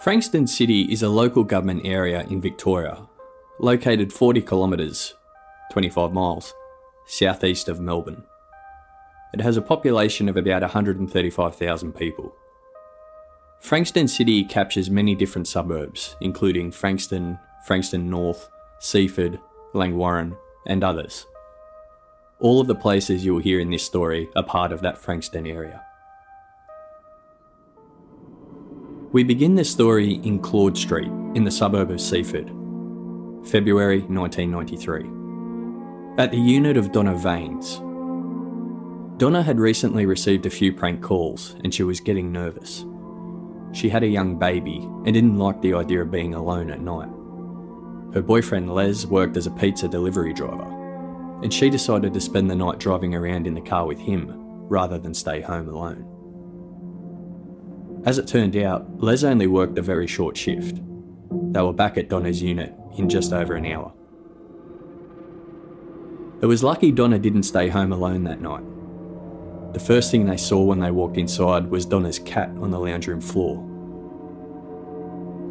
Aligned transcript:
Frankston 0.00 0.46
City 0.46 0.82
is 0.82 1.02
a 1.02 1.08
local 1.08 1.42
government 1.42 1.82
area 1.84 2.24
in 2.30 2.40
Victoria, 2.40 3.04
located 3.58 4.12
40 4.12 4.42
kilometres, 4.42 5.14
25 5.72 6.12
miles, 6.12 6.54
southeast 7.06 7.68
of 7.68 7.80
Melbourne. 7.80 8.22
It 9.34 9.40
has 9.40 9.56
a 9.56 9.62
population 9.62 10.28
of 10.28 10.36
about 10.36 10.62
135,000 10.62 11.92
people. 11.96 12.32
Frankston 13.58 14.06
City 14.06 14.44
captures 14.44 14.88
many 14.88 15.16
different 15.16 15.48
suburbs, 15.48 16.14
including 16.20 16.70
Frankston, 16.70 17.36
Frankston 17.66 18.08
North, 18.08 18.48
Seaford, 18.78 19.40
Langwarrin, 19.74 20.36
and 20.68 20.84
others. 20.84 21.26
All 22.38 22.60
of 22.60 22.68
the 22.68 22.74
places 22.76 23.24
you 23.24 23.34
will 23.34 23.42
hear 23.42 23.58
in 23.58 23.70
this 23.70 23.82
story 23.82 24.28
are 24.36 24.44
part 24.44 24.70
of 24.70 24.80
that 24.82 24.96
Frankston 24.96 25.44
area. 25.44 25.82
We 29.10 29.24
begin 29.24 29.54
this 29.54 29.70
story 29.70 30.20
in 30.22 30.38
Claude 30.38 30.76
Street 30.76 31.10
in 31.34 31.42
the 31.42 31.50
suburb 31.50 31.90
of 31.90 31.98
Seaford, 31.98 32.48
February 33.48 34.02
1993. 34.02 36.22
At 36.22 36.30
the 36.30 36.36
unit 36.36 36.76
of 36.76 36.92
Donna 36.92 37.16
Vaines. 37.16 37.78
Donna 39.18 39.42
had 39.42 39.58
recently 39.58 40.04
received 40.04 40.44
a 40.44 40.50
few 40.50 40.74
prank 40.74 41.00
calls 41.00 41.56
and 41.64 41.72
she 41.72 41.84
was 41.84 42.00
getting 42.00 42.30
nervous. 42.30 42.84
She 43.72 43.88
had 43.88 44.02
a 44.02 44.06
young 44.06 44.38
baby 44.38 44.86
and 45.06 45.14
didn't 45.14 45.38
like 45.38 45.62
the 45.62 45.72
idea 45.72 46.02
of 46.02 46.10
being 46.10 46.34
alone 46.34 46.68
at 46.68 46.82
night. 46.82 47.08
Her 48.12 48.20
boyfriend 48.20 48.74
Les 48.74 49.06
worked 49.06 49.38
as 49.38 49.46
a 49.46 49.52
pizza 49.52 49.88
delivery 49.88 50.34
driver, 50.34 50.68
and 51.42 51.50
she 51.50 51.70
decided 51.70 52.12
to 52.12 52.20
spend 52.20 52.50
the 52.50 52.54
night 52.54 52.78
driving 52.78 53.14
around 53.14 53.46
in 53.46 53.54
the 53.54 53.62
car 53.62 53.86
with 53.86 53.98
him 53.98 54.34
rather 54.68 54.98
than 54.98 55.14
stay 55.14 55.40
home 55.40 55.70
alone. 55.70 56.17
As 58.04 58.18
it 58.18 58.26
turned 58.26 58.56
out, 58.56 58.86
Les 59.02 59.24
only 59.24 59.46
worked 59.46 59.78
a 59.78 59.82
very 59.82 60.06
short 60.06 60.36
shift. 60.36 60.80
They 61.52 61.62
were 61.62 61.72
back 61.72 61.98
at 61.98 62.08
Donna's 62.08 62.42
unit 62.42 62.72
in 62.96 63.08
just 63.08 63.32
over 63.32 63.54
an 63.54 63.66
hour. 63.66 63.92
It 66.40 66.46
was 66.46 66.62
lucky 66.62 66.92
Donna 66.92 67.18
didn't 67.18 67.42
stay 67.42 67.68
home 67.68 67.92
alone 67.92 68.24
that 68.24 68.40
night. 68.40 68.62
The 69.72 69.80
first 69.80 70.10
thing 70.10 70.24
they 70.24 70.36
saw 70.36 70.62
when 70.62 70.78
they 70.78 70.90
walked 70.90 71.18
inside 71.18 71.70
was 71.70 71.84
Donna's 71.84 72.18
cat 72.20 72.48
on 72.60 72.70
the 72.70 72.78
lounge 72.78 73.06
room 73.06 73.20
floor. 73.20 73.56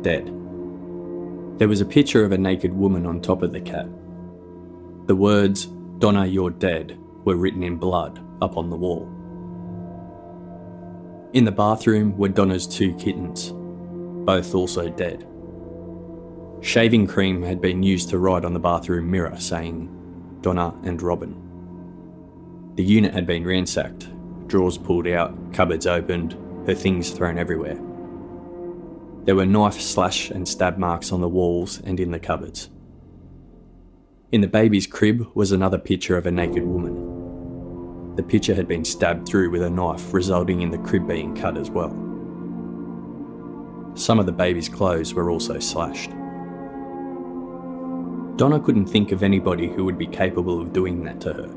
Dead. 0.01 0.25
There 1.59 1.67
was 1.67 1.81
a 1.81 1.85
picture 1.85 2.23
of 2.23 2.31
a 2.31 2.37
naked 2.37 2.73
woman 2.73 3.05
on 3.05 3.21
top 3.21 3.41
of 3.41 3.51
the 3.51 3.61
cat. 3.61 3.87
The 5.07 5.15
words, 5.15 5.65
Donna, 5.99 6.25
you're 6.25 6.51
dead, 6.51 6.97
were 7.25 7.35
written 7.35 7.63
in 7.63 7.77
blood 7.77 8.23
up 8.41 8.57
on 8.57 8.69
the 8.69 8.75
wall. 8.75 9.11
In 11.33 11.43
the 11.43 11.51
bathroom 11.51 12.17
were 12.17 12.29
Donna's 12.29 12.65
two 12.65 12.93
kittens, 12.95 13.51
both 14.25 14.55
also 14.55 14.87
dead. 14.89 15.27
Shaving 16.61 17.05
cream 17.05 17.43
had 17.43 17.59
been 17.59 17.83
used 17.83 18.09
to 18.09 18.17
write 18.17 18.45
on 18.45 18.53
the 18.53 18.59
bathroom 18.59 19.11
mirror 19.11 19.35
saying, 19.37 19.93
Donna 20.41 20.73
and 20.83 21.01
Robin. 21.01 21.35
The 22.75 22.83
unit 22.83 23.13
had 23.13 23.27
been 23.27 23.45
ransacked, 23.45 24.07
drawers 24.47 24.77
pulled 24.77 25.07
out, 25.07 25.53
cupboards 25.53 25.85
opened, 25.85 26.37
her 26.65 26.73
things 26.73 27.09
thrown 27.11 27.37
everywhere. 27.37 27.77
There 29.25 29.35
were 29.35 29.45
knife 29.45 29.81
slash 29.81 30.29
and 30.29 30.47
stab 30.47 30.77
marks 30.77 31.11
on 31.11 31.19
the 31.19 31.27
walls 31.27 31.81
and 31.81 31.99
in 31.99 32.11
the 32.11 32.19
cupboards. 32.19 32.69
In 34.31 34.39
the 34.39 34.47
baby's 34.47 34.87
crib 34.87 35.27
was 35.33 35.51
another 35.51 35.77
picture 35.77 36.17
of 36.17 36.25
a 36.25 36.31
naked 36.31 36.63
woman. 36.63 37.06
The 38.17 38.23
pitcher 38.23 38.55
had 38.55 38.67
been 38.67 38.83
stabbed 38.83 39.27
through 39.27 39.51
with 39.51 39.61
a 39.61 39.69
knife, 39.69 40.11
resulting 40.11 40.61
in 40.61 40.71
the 40.71 40.79
crib 40.79 41.07
being 41.07 41.35
cut 41.35 41.55
as 41.55 41.69
well. 41.69 41.91
Some 43.93 44.17
of 44.17 44.25
the 44.25 44.31
baby's 44.31 44.67
clothes 44.67 45.13
were 45.13 45.29
also 45.29 45.59
slashed. 45.59 46.09
Donna 48.37 48.59
couldn't 48.59 48.87
think 48.87 49.11
of 49.11 49.21
anybody 49.21 49.67
who 49.67 49.85
would 49.85 49.99
be 49.99 50.07
capable 50.07 50.59
of 50.59 50.73
doing 50.73 51.03
that 51.03 51.21
to 51.21 51.33
her. 51.33 51.49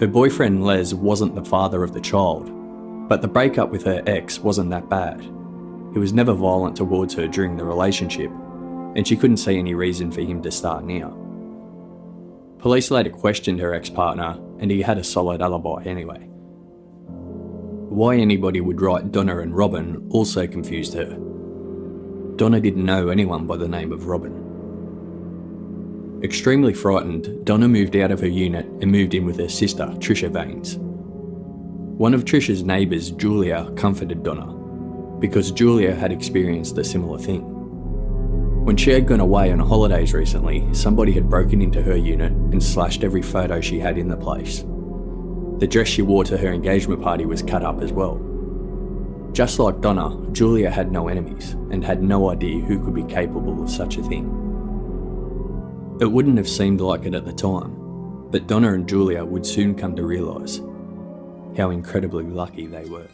Her 0.00 0.08
boyfriend 0.08 0.64
Les 0.64 0.92
wasn't 0.92 1.36
the 1.36 1.44
father 1.44 1.84
of 1.84 1.92
the 1.92 2.00
child, 2.00 2.50
but 3.08 3.22
the 3.22 3.28
breakup 3.28 3.70
with 3.70 3.84
her 3.84 4.02
ex 4.04 4.40
wasn't 4.40 4.70
that 4.70 4.88
bad. 4.88 5.20
He 5.92 6.00
was 6.00 6.12
never 6.12 6.32
violent 6.32 6.76
towards 6.76 7.14
her 7.14 7.28
during 7.28 7.56
the 7.56 7.64
relationship, 7.64 8.32
and 8.96 9.06
she 9.06 9.16
couldn't 9.16 9.36
see 9.36 9.58
any 9.58 9.74
reason 9.74 10.10
for 10.10 10.22
him 10.22 10.42
to 10.42 10.50
start 10.50 10.84
now. 10.84 11.16
Police 12.58 12.90
later 12.90 13.10
questioned 13.10 13.60
her 13.60 13.74
ex 13.74 13.88
partner, 13.88 14.40
and 14.58 14.70
he 14.70 14.82
had 14.82 14.98
a 14.98 15.04
solid 15.04 15.42
alibi 15.42 15.82
anyway. 15.84 16.28
Why 17.88 18.16
anybody 18.16 18.60
would 18.60 18.80
write 18.80 19.12
Donna 19.12 19.38
and 19.38 19.56
Robin 19.56 20.06
also 20.10 20.46
confused 20.46 20.94
her. 20.94 21.16
Donna 22.36 22.60
didn't 22.60 22.84
know 22.84 23.08
anyone 23.08 23.46
by 23.46 23.56
the 23.56 23.68
name 23.68 23.92
of 23.92 24.06
Robin. 24.06 24.44
Extremely 26.22 26.74
frightened, 26.74 27.44
Donna 27.44 27.68
moved 27.68 27.96
out 27.96 28.10
of 28.10 28.20
her 28.20 28.26
unit 28.26 28.66
and 28.82 28.92
moved 28.92 29.14
in 29.14 29.24
with 29.24 29.38
her 29.38 29.48
sister, 29.48 29.86
Trisha 29.98 30.30
Vaines. 30.30 30.76
One 31.98 32.12
of 32.12 32.24
Trisha's 32.24 32.62
neighbours, 32.62 33.10
Julia, 33.12 33.70
comforted 33.76 34.22
Donna 34.22 34.52
because 35.20 35.50
Julia 35.50 35.94
had 35.94 36.12
experienced 36.12 36.76
a 36.76 36.84
similar 36.84 37.18
thing. 37.18 37.55
When 38.66 38.76
she 38.76 38.90
had 38.90 39.06
gone 39.06 39.20
away 39.20 39.52
on 39.52 39.60
holidays 39.60 40.12
recently, 40.12 40.66
somebody 40.74 41.12
had 41.12 41.30
broken 41.30 41.62
into 41.62 41.80
her 41.82 41.94
unit 41.94 42.32
and 42.32 42.60
slashed 42.60 43.04
every 43.04 43.22
photo 43.22 43.60
she 43.60 43.78
had 43.78 43.96
in 43.96 44.08
the 44.08 44.16
place. 44.16 44.64
The 45.58 45.68
dress 45.68 45.86
she 45.86 46.02
wore 46.02 46.24
to 46.24 46.36
her 46.36 46.52
engagement 46.52 47.00
party 47.00 47.26
was 47.26 47.42
cut 47.42 47.62
up 47.62 47.80
as 47.80 47.92
well. 47.92 48.20
Just 49.30 49.60
like 49.60 49.80
Donna, 49.80 50.18
Julia 50.32 50.68
had 50.68 50.90
no 50.90 51.06
enemies 51.06 51.52
and 51.70 51.84
had 51.84 52.02
no 52.02 52.28
idea 52.28 52.58
who 52.58 52.84
could 52.84 52.92
be 52.92 53.04
capable 53.04 53.62
of 53.62 53.70
such 53.70 53.98
a 53.98 54.02
thing. 54.02 54.24
It 56.00 56.10
wouldn't 56.10 56.36
have 56.36 56.48
seemed 56.48 56.80
like 56.80 57.06
it 57.06 57.14
at 57.14 57.24
the 57.24 57.32
time, 57.32 57.70
but 58.32 58.48
Donna 58.48 58.72
and 58.72 58.88
Julia 58.88 59.24
would 59.24 59.46
soon 59.46 59.76
come 59.76 59.94
to 59.94 60.04
realise 60.04 60.60
how 61.56 61.70
incredibly 61.70 62.24
lucky 62.24 62.66
they 62.66 62.84
were. 62.86 63.06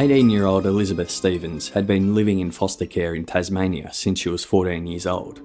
18 0.00 0.30
year 0.30 0.46
old 0.46 0.64
Elizabeth 0.64 1.10
Stevens 1.10 1.68
had 1.68 1.86
been 1.86 2.14
living 2.14 2.40
in 2.40 2.50
foster 2.50 2.86
care 2.86 3.14
in 3.14 3.26
Tasmania 3.26 3.92
since 3.92 4.18
she 4.18 4.30
was 4.30 4.42
14 4.46 4.86
years 4.86 5.04
old. 5.04 5.42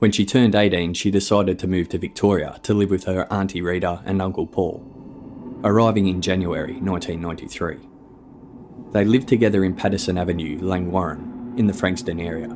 When 0.00 0.10
she 0.10 0.26
turned 0.26 0.56
18, 0.56 0.94
she 0.94 1.12
decided 1.12 1.60
to 1.60 1.68
move 1.68 1.88
to 1.90 1.98
Victoria 1.98 2.58
to 2.64 2.74
live 2.74 2.90
with 2.90 3.04
her 3.04 3.32
Auntie 3.32 3.62
Rita 3.62 4.02
and 4.04 4.20
Uncle 4.20 4.48
Paul, 4.48 4.84
arriving 5.62 6.08
in 6.08 6.20
January 6.20 6.72
1993. 6.80 7.76
They 8.90 9.04
lived 9.04 9.28
together 9.28 9.62
in 9.62 9.76
Patterson 9.76 10.18
Avenue, 10.18 10.58
Langwarrin, 10.58 11.56
in 11.56 11.68
the 11.68 11.72
Frankston 11.72 12.18
area. 12.18 12.50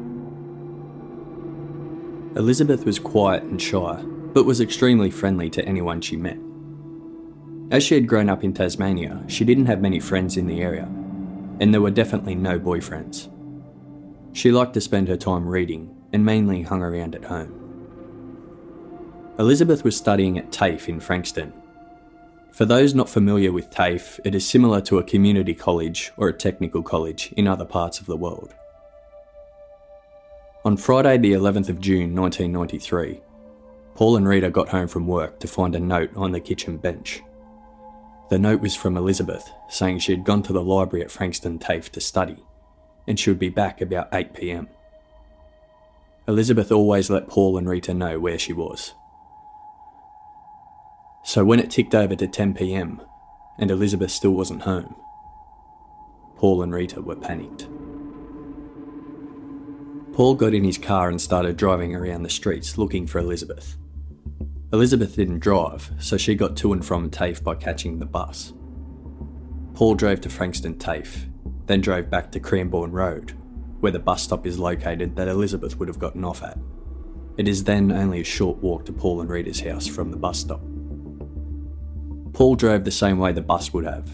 Elizabeth 2.37 2.85
was 2.85 2.99
quiet 2.99 3.45
and 3.45 3.63
shy, 3.63 4.03
but 4.35 4.45
was 4.45 4.61
extremely 4.61 5.13
friendly 5.13 5.51
to 5.51 5.65
anyone 5.67 6.01
she 6.01 6.17
met. 6.17 6.39
As 7.69 7.83
she 7.83 7.97
had 7.97 8.07
grown 8.07 8.29
up 8.29 8.45
in 8.45 8.53
Tasmania, 8.53 9.25
she 9.27 9.45
didn't 9.45 9.67
have 9.67 9.81
many 9.81 9.99
friends 9.99 10.37
in 10.37 10.47
the 10.47 10.61
area, 10.61 10.85
and 11.59 11.75
there 11.75 11.81
were 11.81 11.91
definitely 11.91 12.37
no 12.37 12.61
boyfriends. 12.61 13.29
She 14.33 14.53
liked 14.53 14.75
to 14.75 14.81
spend 14.81 15.09
her 15.09 15.17
time 15.17 15.49
reading 15.49 15.93
and 16.13 16.25
mainly 16.25 16.63
hung 16.63 16.83
around 16.83 17.17
at 17.17 17.25
home. 17.25 17.63
Elizabeth 19.41 19.83
was 19.83 19.97
studying 19.97 20.39
at 20.39 20.53
TAFE 20.53 20.89
in 20.89 21.01
Frankston. 21.01 21.53
For 22.53 22.65
those 22.65 22.95
not 22.95 23.09
familiar 23.09 23.51
with 23.51 23.71
TAFE, 23.71 24.21
it 24.25 24.35
is 24.37 24.49
similar 24.49 24.81
to 24.83 24.99
a 24.99 25.05
community 25.05 25.53
college 25.53 26.13
or 26.17 26.29
a 26.29 26.33
technical 26.33 26.83
college 26.83 27.35
in 27.37 27.49
other 27.49 27.65
parts 27.65 27.99
of 27.99 28.07
the 28.07 28.17
world. 28.17 28.55
On 30.65 30.77
Friday, 30.77 31.19
the 31.19 31.33
11th 31.33 31.69
of 31.69 31.81
June 31.81 32.15
1993, 32.15 33.21
Paul 33.97 34.17
and 34.17 34.29
Rita 34.29 34.51
got 34.51 34.69
home 34.69 34.89
from 34.89 35.07
work 35.07 35.41
to 35.41 35.49
find 35.49 35.75
a 35.75 35.81
note 35.81 36.11
on 36.15 36.31
the 36.31 36.41
kitchen 36.41 36.77
bench. 36.77 37.23
The 38.29 38.39
note 38.39 38.61
was 38.61 38.75
from 38.75 38.97
Elizabeth, 38.97 39.53
saying 39.69 40.01
she 40.01 40.13
had 40.13 40.25
gone 40.25 40.43
to 40.45 40.53
the 40.53 40.63
library 40.63 41.05
at 41.05 41.11
Frankston 41.11 41.59
TAFE 41.59 41.93
to 41.93 42.01
study, 42.01 42.43
and 43.07 43.19
she 43.19 43.31
would 43.31 43.39
be 43.39 43.51
back 43.51 43.81
about 43.81 44.11
8pm. 44.11 44.69
Elizabeth 46.27 46.73
always 46.73 47.09
let 47.09 47.29
Paul 47.29 47.57
and 47.57 47.69
Rita 47.69 47.95
know 47.95 48.19
where 48.19 48.39
she 48.39 48.53
was. 48.53 48.95
So 51.23 51.45
when 51.45 51.61
it 51.61 51.71
ticked 51.71 51.95
over 51.95 52.17
to 52.17 52.27
10pm, 52.27 53.07
and 53.59 53.71
Elizabeth 53.71 54.11
still 54.11 54.33
wasn't 54.33 54.63
home, 54.63 54.97
Paul 56.37 56.63
and 56.63 56.75
Rita 56.75 57.01
were 57.01 57.17
panicked. 57.17 57.69
Paul 60.15 60.35
got 60.35 60.55
in 60.55 60.65
his 60.65 60.79
car 60.79 61.11
and 61.11 61.21
started 61.21 61.57
driving 61.57 61.95
around 61.95 62.23
the 62.23 62.31
streets 62.31 62.77
looking 62.77 63.07
for 63.07 63.19
Elizabeth. 63.19 63.77
Elizabeth 64.73 65.15
didn't 65.15 65.39
drive, 65.39 65.93
so 65.99 66.17
she 66.17 66.35
got 66.35 66.57
to 66.57 66.73
and 66.73 66.85
from 66.85 67.09
TAFE 67.09 67.45
by 67.45 67.55
catching 67.55 67.99
the 67.99 68.07
bus. 68.07 68.53
Paul 69.75 69.95
drove 69.95 70.21
to 70.23 70.29
Frankston 70.29 70.77
TAFE, 70.77 71.27
then 71.67 71.81
drove 71.81 72.11
back 72.11 72.33
to 72.33 72.41
Cranbourne 72.41 72.91
Road, 72.91 73.33
where 73.79 73.93
the 73.93 74.01
bus 74.01 74.23
stop 74.23 74.45
is 74.45 74.59
located 74.59 75.15
that 75.15 75.29
Elizabeth 75.29 75.79
would 75.79 75.87
have 75.87 76.01
gotten 76.01 76.25
off 76.25 76.43
at. 76.43 76.59
It 77.37 77.47
is 77.47 77.63
then 77.63 77.93
only 77.93 78.21
a 78.21 78.25
short 78.25 78.59
walk 78.59 78.85
to 78.87 78.93
Paul 78.93 79.21
and 79.21 79.31
Rita's 79.31 79.61
house 79.61 79.87
from 79.87 80.11
the 80.11 80.17
bus 80.17 80.41
stop. 80.41 80.63
Paul 82.33 82.57
drove 82.57 82.85
the 82.85 82.91
same 82.91 83.19
way 83.19 83.33
the 83.33 83.43
bus 83.43 83.73
would 83.73 83.85
have, 83.85 84.11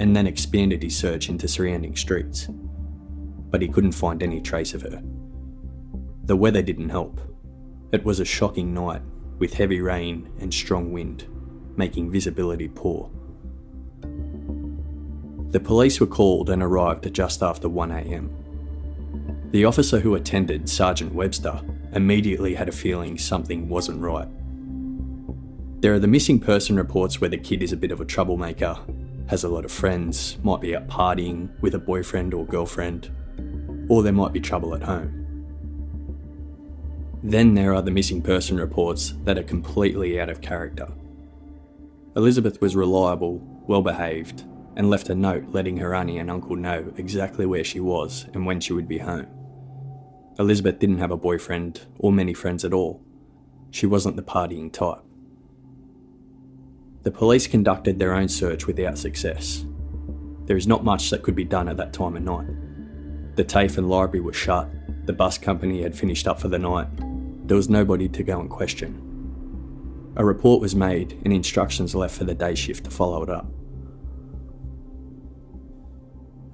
and 0.00 0.16
then 0.16 0.26
expanded 0.26 0.82
his 0.82 0.96
search 0.96 1.28
into 1.28 1.46
surrounding 1.46 1.94
streets. 1.94 2.48
But 2.48 3.62
he 3.62 3.68
couldn't 3.68 3.92
find 3.92 4.22
any 4.24 4.40
trace 4.40 4.74
of 4.74 4.82
her. 4.82 5.00
The 6.24 6.36
weather 6.36 6.62
didn't 6.62 6.88
help. 6.88 7.20
It 7.92 8.04
was 8.04 8.18
a 8.18 8.24
shocking 8.24 8.74
night, 8.74 9.02
with 9.38 9.54
heavy 9.54 9.80
rain 9.80 10.30
and 10.40 10.52
strong 10.52 10.92
wind, 10.92 11.26
making 11.76 12.10
visibility 12.10 12.68
poor. 12.68 13.10
The 15.50 15.60
police 15.60 16.00
were 16.00 16.06
called 16.06 16.50
and 16.50 16.62
arrived 16.62 17.12
just 17.14 17.42
after 17.42 17.68
1am. 17.68 18.30
The 19.52 19.64
officer 19.64 20.00
who 20.00 20.16
attended, 20.16 20.68
Sergeant 20.68 21.14
Webster, 21.14 21.60
immediately 21.92 22.54
had 22.54 22.68
a 22.68 22.72
feeling 22.72 23.16
something 23.16 23.68
wasn't 23.68 24.00
right. 24.00 24.28
There 25.80 25.94
are 25.94 26.00
the 26.00 26.08
missing 26.08 26.40
person 26.40 26.76
reports 26.76 27.20
where 27.20 27.30
the 27.30 27.38
kid 27.38 27.62
is 27.62 27.72
a 27.72 27.76
bit 27.76 27.92
of 27.92 28.00
a 28.00 28.04
troublemaker, 28.04 28.76
has 29.26 29.44
a 29.44 29.48
lot 29.48 29.64
of 29.64 29.70
friends, 29.70 30.38
might 30.42 30.60
be 30.60 30.74
out 30.74 30.88
partying 30.88 31.48
with 31.60 31.74
a 31.74 31.78
boyfriend 31.78 32.34
or 32.34 32.44
girlfriend, 32.44 33.10
or 33.88 34.02
there 34.02 34.12
might 34.12 34.32
be 34.32 34.40
trouble 34.40 34.74
at 34.74 34.82
home. 34.82 35.23
Then 37.26 37.54
there 37.54 37.74
are 37.74 37.80
the 37.80 37.90
missing 37.90 38.20
person 38.20 38.58
reports 38.58 39.14
that 39.24 39.38
are 39.38 39.42
completely 39.42 40.20
out 40.20 40.28
of 40.28 40.42
character. 40.42 40.86
Elizabeth 42.16 42.60
was 42.60 42.76
reliable, 42.76 43.38
well 43.66 43.80
behaved, 43.80 44.44
and 44.76 44.90
left 44.90 45.08
a 45.08 45.14
note 45.14 45.46
letting 45.48 45.78
her 45.78 45.94
auntie 45.94 46.18
and 46.18 46.30
uncle 46.30 46.54
know 46.54 46.92
exactly 46.98 47.46
where 47.46 47.64
she 47.64 47.80
was 47.80 48.26
and 48.34 48.44
when 48.44 48.60
she 48.60 48.74
would 48.74 48.86
be 48.86 48.98
home. 48.98 49.26
Elizabeth 50.38 50.78
didn't 50.78 50.98
have 50.98 51.12
a 51.12 51.16
boyfriend 51.16 51.80
or 51.98 52.12
many 52.12 52.34
friends 52.34 52.62
at 52.62 52.74
all. 52.74 53.00
She 53.70 53.86
wasn't 53.86 54.16
the 54.16 54.22
partying 54.22 54.70
type. 54.70 55.02
The 57.04 57.10
police 57.10 57.46
conducted 57.46 57.98
their 57.98 58.12
own 58.12 58.28
search 58.28 58.66
without 58.66 58.98
success. 58.98 59.64
There 60.44 60.58
is 60.58 60.66
not 60.66 60.84
much 60.84 61.08
that 61.08 61.22
could 61.22 61.34
be 61.34 61.44
done 61.44 61.70
at 61.70 61.78
that 61.78 61.94
time 61.94 62.16
of 62.16 62.22
night. 62.22 63.36
The 63.36 63.44
TAFE 63.44 63.78
and 63.78 63.88
library 63.88 64.20
were 64.20 64.34
shut, 64.34 64.68
the 65.06 65.14
bus 65.14 65.38
company 65.38 65.80
had 65.80 65.96
finished 65.96 66.28
up 66.28 66.38
for 66.38 66.48
the 66.48 66.58
night. 66.58 66.88
There 67.46 67.56
was 67.56 67.68
nobody 67.68 68.08
to 68.08 68.22
go 68.22 68.40
and 68.40 68.48
question. 68.48 70.12
A 70.16 70.24
report 70.24 70.62
was 70.62 70.74
made 70.74 71.20
and 71.24 71.32
instructions 71.32 71.94
left 71.94 72.16
for 72.16 72.24
the 72.24 72.34
day 72.34 72.54
shift 72.54 72.84
to 72.84 72.90
follow 72.90 73.22
it 73.22 73.28
up. 73.28 73.46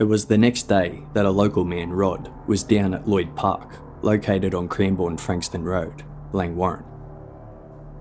It 0.00 0.04
was 0.04 0.24
the 0.24 0.38
next 0.38 0.64
day 0.64 1.02
that 1.12 1.26
a 1.26 1.30
local 1.30 1.64
man, 1.64 1.90
Rod, 1.90 2.32
was 2.48 2.62
down 2.64 2.94
at 2.94 3.06
Lloyd 3.06 3.36
Park, 3.36 3.76
located 4.02 4.54
on 4.54 4.66
Cranbourne 4.66 5.18
Frankston 5.18 5.62
Road, 5.62 6.02
Langwarrin. 6.32 6.84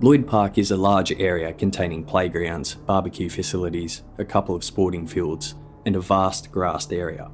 Lloyd 0.02 0.26
Park 0.26 0.58
is 0.58 0.72
a 0.72 0.78
large 0.78 1.12
area 1.12 1.54
containing 1.54 2.06
playgrounds, 2.06 2.74
barbecue 2.74 3.30
facilities, 3.30 4.02
a 4.18 4.24
couple 4.24 4.56
of 4.56 4.64
sporting 4.64 5.06
fields, 5.06 5.56
and 5.86 5.96
a 5.98 6.00
vast 6.00 6.52
grassed 6.52 6.94
area. 6.94 7.30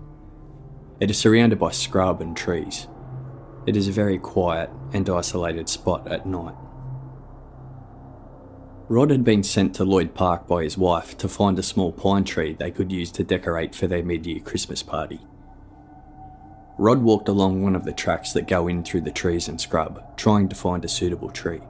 It 1.00 1.12
is 1.12 1.18
surrounded 1.18 1.60
by 1.60 1.72
scrub 1.72 2.22
and 2.22 2.36
trees. 2.36 2.88
It 3.66 3.76
is 3.76 3.88
a 3.88 3.92
very 3.92 4.20
quiet 4.20 4.70
and 4.94 5.10
isolated 5.10 5.68
spot 5.70 6.08
at 6.08 6.28
night. 6.28 6.54
Rod 8.88 9.10
had 9.10 9.24
been 9.24 9.42
sent 9.42 9.74
to 9.76 9.84
Lloyd 9.84 10.14
Park 10.14 10.48
by 10.48 10.62
his 10.62 10.78
wife 10.78 11.18
to 11.18 11.28
find 11.28 11.58
a 11.58 11.64
small 11.64 11.92
pine 11.92 12.24
tree 12.24 12.54
they 12.54 12.70
could 12.70 12.92
use 12.92 13.12
to 13.14 13.24
decorate 13.24 13.74
for 13.74 13.88
their 13.88 14.04
mid 14.04 14.28
year 14.28 14.40
Christmas 14.40 14.84
party. 14.84 15.20
Rod 16.78 17.02
walked 17.02 17.28
along 17.28 17.64
one 17.64 17.76
of 17.76 17.86
the 17.86 17.94
tracks 17.94 18.34
that 18.34 18.48
go 18.48 18.68
in 18.68 18.84
through 18.84 19.02
the 19.02 19.12
trees 19.12 19.48
and 19.48 19.60
scrub, 19.60 20.16
trying 20.16 20.48
to 20.50 20.56
find 20.56 20.86
a 20.86 20.90
suitable 20.90 21.32
tree. 21.32 21.62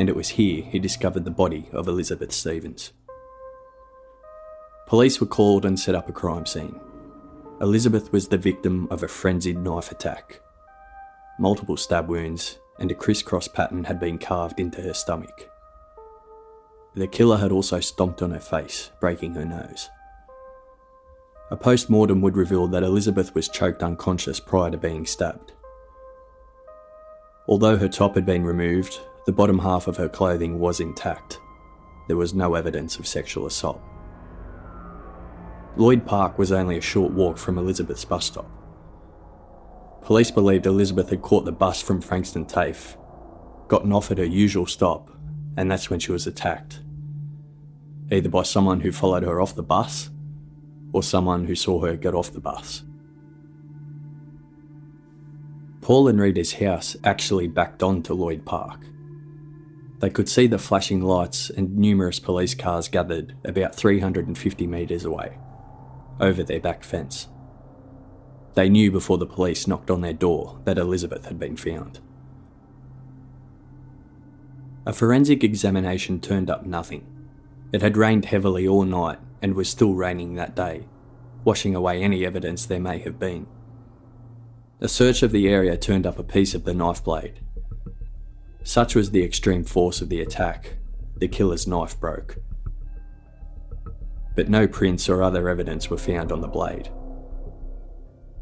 And 0.00 0.08
it 0.08 0.16
was 0.16 0.30
here 0.30 0.64
he 0.64 0.80
discovered 0.80 1.24
the 1.24 1.30
body 1.30 1.68
of 1.72 1.86
Elizabeth 1.86 2.32
Stevens. 2.32 2.92
Police 4.88 5.20
were 5.20 5.26
called 5.28 5.64
and 5.64 5.78
set 5.78 5.94
up 5.94 6.08
a 6.08 6.12
crime 6.12 6.46
scene. 6.46 6.80
Elizabeth 7.60 8.10
was 8.10 8.26
the 8.26 8.38
victim 8.38 8.88
of 8.90 9.04
a 9.04 9.08
frenzied 9.08 9.58
knife 9.58 9.92
attack. 9.92 10.40
Multiple 11.40 11.78
stab 11.78 12.06
wounds 12.06 12.58
and 12.80 12.90
a 12.90 12.94
crisscross 12.94 13.48
pattern 13.48 13.82
had 13.84 13.98
been 13.98 14.18
carved 14.18 14.60
into 14.60 14.82
her 14.82 14.92
stomach. 14.92 15.48
The 16.94 17.06
killer 17.06 17.38
had 17.38 17.50
also 17.50 17.80
stomped 17.80 18.20
on 18.20 18.32
her 18.32 18.40
face, 18.40 18.90
breaking 19.00 19.32
her 19.36 19.46
nose. 19.46 19.88
A 21.50 21.56
post 21.56 21.88
mortem 21.88 22.20
would 22.20 22.36
reveal 22.36 22.66
that 22.66 22.82
Elizabeth 22.82 23.34
was 23.34 23.48
choked 23.48 23.82
unconscious 23.82 24.38
prior 24.38 24.70
to 24.70 24.76
being 24.76 25.06
stabbed. 25.06 25.54
Although 27.48 27.78
her 27.78 27.88
top 27.88 28.16
had 28.16 28.26
been 28.26 28.44
removed, 28.44 29.00
the 29.24 29.32
bottom 29.32 29.58
half 29.58 29.86
of 29.86 29.96
her 29.96 30.10
clothing 30.10 30.58
was 30.58 30.78
intact. 30.78 31.40
There 32.06 32.18
was 32.18 32.34
no 32.34 32.52
evidence 32.52 32.98
of 32.98 33.06
sexual 33.06 33.46
assault. 33.46 33.80
Lloyd 35.78 36.04
Park 36.04 36.38
was 36.38 36.52
only 36.52 36.76
a 36.76 36.82
short 36.82 37.12
walk 37.12 37.38
from 37.38 37.56
Elizabeth's 37.56 38.04
bus 38.04 38.26
stop. 38.26 38.59
Police 40.02 40.30
believed 40.30 40.66
Elizabeth 40.66 41.10
had 41.10 41.22
caught 41.22 41.44
the 41.44 41.52
bus 41.52 41.80
from 41.80 42.00
Frankston 42.00 42.44
TAFE, 42.46 42.96
gotten 43.68 43.92
off 43.92 44.10
at 44.10 44.18
her 44.18 44.24
usual 44.24 44.66
stop, 44.66 45.10
and 45.56 45.70
that's 45.70 45.90
when 45.90 46.00
she 46.00 46.12
was 46.12 46.26
attacked. 46.26 46.80
Either 48.10 48.28
by 48.28 48.42
someone 48.42 48.80
who 48.80 48.90
followed 48.90 49.22
her 49.22 49.40
off 49.40 49.54
the 49.54 49.62
bus 49.62 50.10
or 50.92 51.02
someone 51.02 51.44
who 51.44 51.54
saw 51.54 51.80
her 51.84 51.96
get 51.96 52.14
off 52.14 52.32
the 52.32 52.40
bus. 52.40 52.82
Paul 55.80 56.08
and 56.08 56.20
Rita's 56.20 56.54
house 56.54 56.96
actually 57.04 57.48
backed 57.48 57.82
onto 57.82 58.12
Lloyd 58.14 58.44
Park. 58.44 58.84
They 60.00 60.10
could 60.10 60.28
see 60.28 60.46
the 60.46 60.58
flashing 60.58 61.02
lights 61.02 61.50
and 61.50 61.76
numerous 61.76 62.18
police 62.18 62.54
cars 62.54 62.88
gathered 62.88 63.34
about 63.44 63.74
350 63.74 64.66
metres 64.66 65.04
away, 65.04 65.38
over 66.20 66.42
their 66.42 66.60
back 66.60 66.84
fence. 66.84 67.28
They 68.54 68.68
knew 68.68 68.90
before 68.90 69.18
the 69.18 69.26
police 69.26 69.66
knocked 69.66 69.90
on 69.90 70.00
their 70.00 70.12
door 70.12 70.58
that 70.64 70.78
Elizabeth 70.78 71.26
had 71.26 71.38
been 71.38 71.56
found. 71.56 72.00
A 74.86 74.92
forensic 74.92 75.44
examination 75.44 76.20
turned 76.20 76.50
up 76.50 76.66
nothing. 76.66 77.06
It 77.72 77.82
had 77.82 77.96
rained 77.96 78.24
heavily 78.24 78.66
all 78.66 78.84
night 78.84 79.18
and 79.40 79.54
was 79.54 79.68
still 79.68 79.94
raining 79.94 80.34
that 80.34 80.56
day, 80.56 80.86
washing 81.44 81.74
away 81.74 82.02
any 82.02 82.26
evidence 82.26 82.66
there 82.66 82.80
may 82.80 82.98
have 82.98 83.18
been. 83.18 83.46
A 84.80 84.88
search 84.88 85.22
of 85.22 85.30
the 85.30 85.48
area 85.48 85.76
turned 85.76 86.06
up 86.06 86.18
a 86.18 86.24
piece 86.24 86.54
of 86.54 86.64
the 86.64 86.74
knife 86.74 87.04
blade. 87.04 87.40
Such 88.64 88.94
was 88.94 89.10
the 89.10 89.22
extreme 89.22 89.64
force 89.64 90.00
of 90.00 90.08
the 90.08 90.20
attack, 90.20 90.76
the 91.16 91.28
killer's 91.28 91.66
knife 91.66 92.00
broke. 92.00 92.38
But 94.34 94.48
no 94.48 94.66
prints 94.66 95.08
or 95.08 95.22
other 95.22 95.48
evidence 95.48 95.90
were 95.90 95.98
found 95.98 96.32
on 96.32 96.40
the 96.40 96.48
blade. 96.48 96.90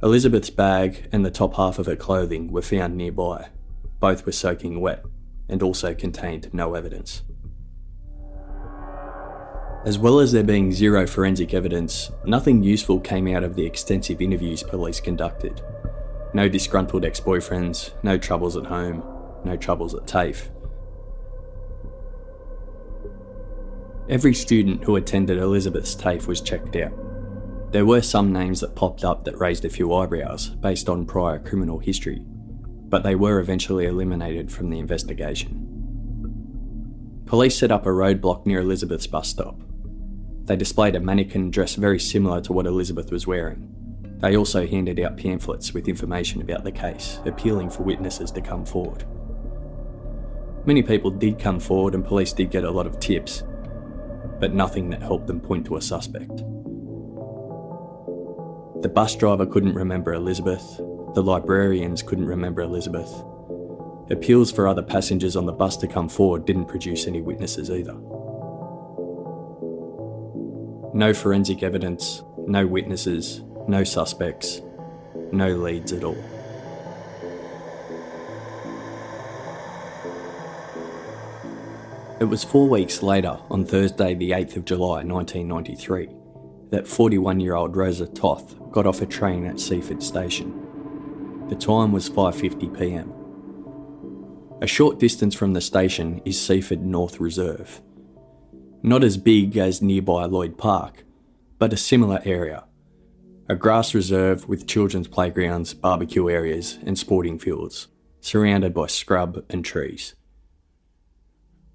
Elizabeth's 0.00 0.50
bag 0.50 1.08
and 1.10 1.26
the 1.26 1.30
top 1.30 1.54
half 1.54 1.80
of 1.80 1.86
her 1.86 1.96
clothing 1.96 2.52
were 2.52 2.62
found 2.62 2.96
nearby. 2.96 3.48
Both 3.98 4.26
were 4.26 4.32
soaking 4.32 4.80
wet 4.80 5.04
and 5.48 5.60
also 5.60 5.92
contained 5.92 6.54
no 6.54 6.74
evidence. 6.74 7.22
As 9.84 9.98
well 9.98 10.20
as 10.20 10.30
there 10.30 10.44
being 10.44 10.70
zero 10.70 11.06
forensic 11.06 11.52
evidence, 11.52 12.12
nothing 12.24 12.62
useful 12.62 13.00
came 13.00 13.26
out 13.28 13.42
of 13.42 13.56
the 13.56 13.66
extensive 13.66 14.20
interviews 14.20 14.62
police 14.62 15.00
conducted. 15.00 15.62
No 16.32 16.48
disgruntled 16.48 17.04
ex 17.04 17.18
boyfriends, 17.18 17.92
no 18.04 18.18
troubles 18.18 18.56
at 18.56 18.66
home, 18.66 19.02
no 19.44 19.56
troubles 19.56 19.94
at 19.94 20.06
TAFE. 20.06 20.50
Every 24.08 24.34
student 24.34 24.84
who 24.84 24.96
attended 24.96 25.38
Elizabeth's 25.38 25.96
TAFE 25.96 26.28
was 26.28 26.40
checked 26.40 26.76
out. 26.76 27.07
There 27.70 27.84
were 27.84 28.00
some 28.00 28.32
names 28.32 28.60
that 28.60 28.74
popped 28.74 29.04
up 29.04 29.24
that 29.24 29.38
raised 29.38 29.66
a 29.66 29.68
few 29.68 29.92
eyebrows 29.92 30.48
based 30.48 30.88
on 30.88 31.04
prior 31.04 31.38
criminal 31.38 31.78
history, 31.78 32.22
but 32.24 33.02
they 33.02 33.14
were 33.14 33.40
eventually 33.40 33.84
eliminated 33.84 34.50
from 34.50 34.70
the 34.70 34.78
investigation. 34.78 35.64
Police 37.26 37.58
set 37.58 37.70
up 37.70 37.84
a 37.84 37.90
roadblock 37.90 38.46
near 38.46 38.60
Elizabeth's 38.60 39.06
bus 39.06 39.28
stop. 39.28 39.60
They 40.44 40.56
displayed 40.56 40.96
a 40.96 41.00
mannequin 41.00 41.50
dressed 41.50 41.76
very 41.76 42.00
similar 42.00 42.40
to 42.40 42.54
what 42.54 42.64
Elizabeth 42.64 43.12
was 43.12 43.26
wearing. 43.26 43.68
They 44.20 44.34
also 44.34 44.66
handed 44.66 44.98
out 44.98 45.18
pamphlets 45.18 45.74
with 45.74 45.88
information 45.88 46.40
about 46.40 46.64
the 46.64 46.72
case, 46.72 47.20
appealing 47.26 47.68
for 47.68 47.82
witnesses 47.82 48.30
to 48.30 48.40
come 48.40 48.64
forward. 48.64 49.04
Many 50.64 50.82
people 50.82 51.10
did 51.10 51.38
come 51.38 51.60
forward 51.60 51.94
and 51.94 52.02
police 52.02 52.32
did 52.32 52.50
get 52.50 52.64
a 52.64 52.70
lot 52.70 52.86
of 52.86 52.98
tips, 52.98 53.42
but 54.40 54.54
nothing 54.54 54.88
that 54.88 55.02
helped 55.02 55.26
them 55.26 55.38
point 55.38 55.66
to 55.66 55.76
a 55.76 55.82
suspect. 55.82 56.42
The 58.82 58.88
bus 58.88 59.16
driver 59.16 59.44
couldn't 59.44 59.74
remember 59.74 60.14
Elizabeth, 60.14 60.76
the 61.14 61.22
librarians 61.22 62.00
couldn't 62.00 62.26
remember 62.26 62.62
Elizabeth. 62.62 63.12
Appeals 64.08 64.52
for 64.52 64.68
other 64.68 64.82
passengers 64.82 65.34
on 65.34 65.46
the 65.46 65.52
bus 65.52 65.76
to 65.78 65.88
come 65.88 66.08
forward 66.08 66.46
didn't 66.46 66.66
produce 66.66 67.08
any 67.08 67.20
witnesses 67.20 67.72
either. 67.72 67.94
No 70.94 71.12
forensic 71.12 71.64
evidence, 71.64 72.22
no 72.46 72.68
witnesses, 72.68 73.42
no 73.66 73.82
suspects. 73.82 74.62
no 75.32 75.48
leads 75.56 75.92
at 75.92 76.04
all. 76.04 76.16
It 82.20 82.24
was 82.24 82.44
four 82.44 82.68
weeks 82.68 83.02
later, 83.02 83.38
on 83.50 83.64
Thursday, 83.64 84.14
the 84.14 84.30
8th 84.30 84.56
of 84.56 84.64
July 84.64 85.02
1993, 85.02 86.08
that 86.70 86.86
41 86.86 87.40
year 87.40 87.54
old 87.54 87.76
Rosa 87.76 88.06
Toth 88.06 88.54
got 88.78 88.86
off 88.86 89.02
a 89.02 89.06
train 89.06 89.44
at 89.44 89.58
Seaford 89.58 90.00
Station. 90.00 91.46
The 91.48 91.56
time 91.56 91.90
was 91.90 92.08
5:50 92.08 92.78
p.m. 92.78 93.12
A 94.62 94.68
short 94.68 95.00
distance 95.00 95.34
from 95.34 95.52
the 95.52 95.60
station 95.60 96.22
is 96.24 96.40
Seaford 96.40 96.86
North 96.86 97.18
Reserve. 97.18 97.82
Not 98.84 99.02
as 99.02 99.16
big 99.16 99.56
as 99.56 99.82
nearby 99.82 100.26
Lloyd 100.26 100.56
Park, 100.56 101.02
but 101.58 101.72
a 101.72 101.76
similar 101.76 102.20
area. 102.24 102.66
A 103.48 103.56
grass 103.56 103.94
reserve 103.94 104.48
with 104.48 104.68
children's 104.68 105.08
playgrounds, 105.08 105.74
barbecue 105.74 106.30
areas, 106.30 106.78
and 106.86 106.96
sporting 106.96 107.36
fields, 107.36 107.88
surrounded 108.20 108.72
by 108.74 108.86
scrub 108.86 109.44
and 109.50 109.64
trees. 109.64 110.14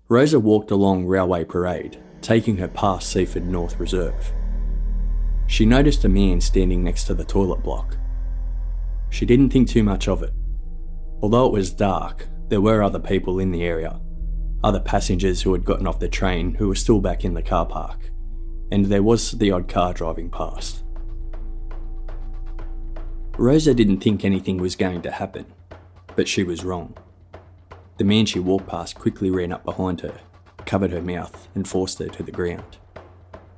Rosa 0.07 0.39
walked 0.39 0.71
along 0.71 1.05
Railway 1.05 1.43
Parade, 1.43 2.01
taking 2.21 2.55
her 2.55 2.69
past 2.69 3.09
Seaford 3.09 3.45
North 3.45 3.77
Reserve. 3.77 4.31
She 5.47 5.65
noticed 5.65 6.05
a 6.05 6.09
man 6.09 6.41
standing 6.41 6.83
next 6.83 7.05
to 7.05 7.13
the 7.13 7.23
toilet 7.23 7.63
block. 7.63 7.97
She 9.09 9.25
didn't 9.25 9.51
think 9.51 9.69
too 9.69 9.83
much 9.83 10.07
of 10.07 10.23
it. 10.23 10.33
Although 11.21 11.45
it 11.45 11.53
was 11.53 11.71
dark, 11.71 12.27
there 12.49 12.61
were 12.61 12.81
other 12.81 12.99
people 12.99 13.39
in 13.39 13.51
the 13.51 13.63
area, 13.63 13.99
other 14.63 14.79
passengers 14.79 15.41
who 15.41 15.53
had 15.53 15.65
gotten 15.65 15.87
off 15.87 15.99
the 15.99 16.09
train 16.09 16.55
who 16.55 16.67
were 16.67 16.75
still 16.75 16.99
back 16.99 17.23
in 17.23 17.33
the 17.33 17.41
car 17.41 17.65
park, 17.65 18.09
and 18.71 18.85
there 18.85 19.03
was 19.03 19.31
the 19.31 19.51
odd 19.51 19.67
car 19.67 19.93
driving 19.93 20.29
past. 20.29 20.83
Rosa 23.37 23.73
didn't 23.73 23.99
think 23.99 24.23
anything 24.23 24.57
was 24.57 24.75
going 24.75 25.01
to 25.01 25.11
happen, 25.11 25.45
but 26.15 26.27
she 26.27 26.43
was 26.43 26.63
wrong. 26.63 26.95
The 27.97 28.03
man 28.03 28.25
she 28.25 28.39
walked 28.39 28.67
past 28.67 28.95
quickly 28.95 29.29
ran 29.29 29.51
up 29.51 29.63
behind 29.63 30.01
her, 30.01 30.19
covered 30.65 30.91
her 30.91 31.01
mouth, 31.01 31.47
and 31.55 31.67
forced 31.67 31.99
her 31.99 32.07
to 32.07 32.23
the 32.23 32.31
ground. 32.31 32.77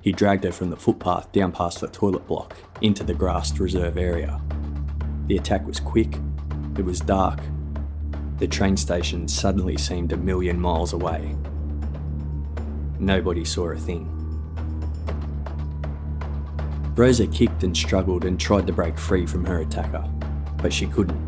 He 0.05 0.11
dragged 0.11 0.43
her 0.43 0.51
from 0.51 0.69
the 0.69 0.77
footpath 0.77 1.31
down 1.31 1.51
past 1.51 1.81
the 1.81 1.87
toilet 1.87 2.27
block 2.27 2.55
into 2.81 3.03
the 3.03 3.15
grassed 3.15 3.57
reserve 3.57 3.97
area. 3.97 4.39
The 5.25 5.37
attack 5.37 5.65
was 5.65 5.79
quick, 5.79 6.19
it 6.77 6.85
was 6.85 6.99
dark. 6.99 7.39
The 8.37 8.47
train 8.47 8.77
station 8.77 9.27
suddenly 9.27 9.77
seemed 9.77 10.11
a 10.11 10.17
million 10.17 10.59
miles 10.59 10.93
away. 10.93 11.35
Nobody 12.99 13.43
saw 13.43 13.71
a 13.71 13.75
thing. 13.75 14.07
Rosa 16.95 17.25
kicked 17.25 17.63
and 17.63 17.75
struggled 17.75 18.25
and 18.25 18.39
tried 18.39 18.67
to 18.67 18.73
break 18.73 18.99
free 18.99 19.25
from 19.25 19.43
her 19.45 19.61
attacker, 19.61 20.07
but 20.57 20.71
she 20.71 20.85
couldn't. 20.85 21.19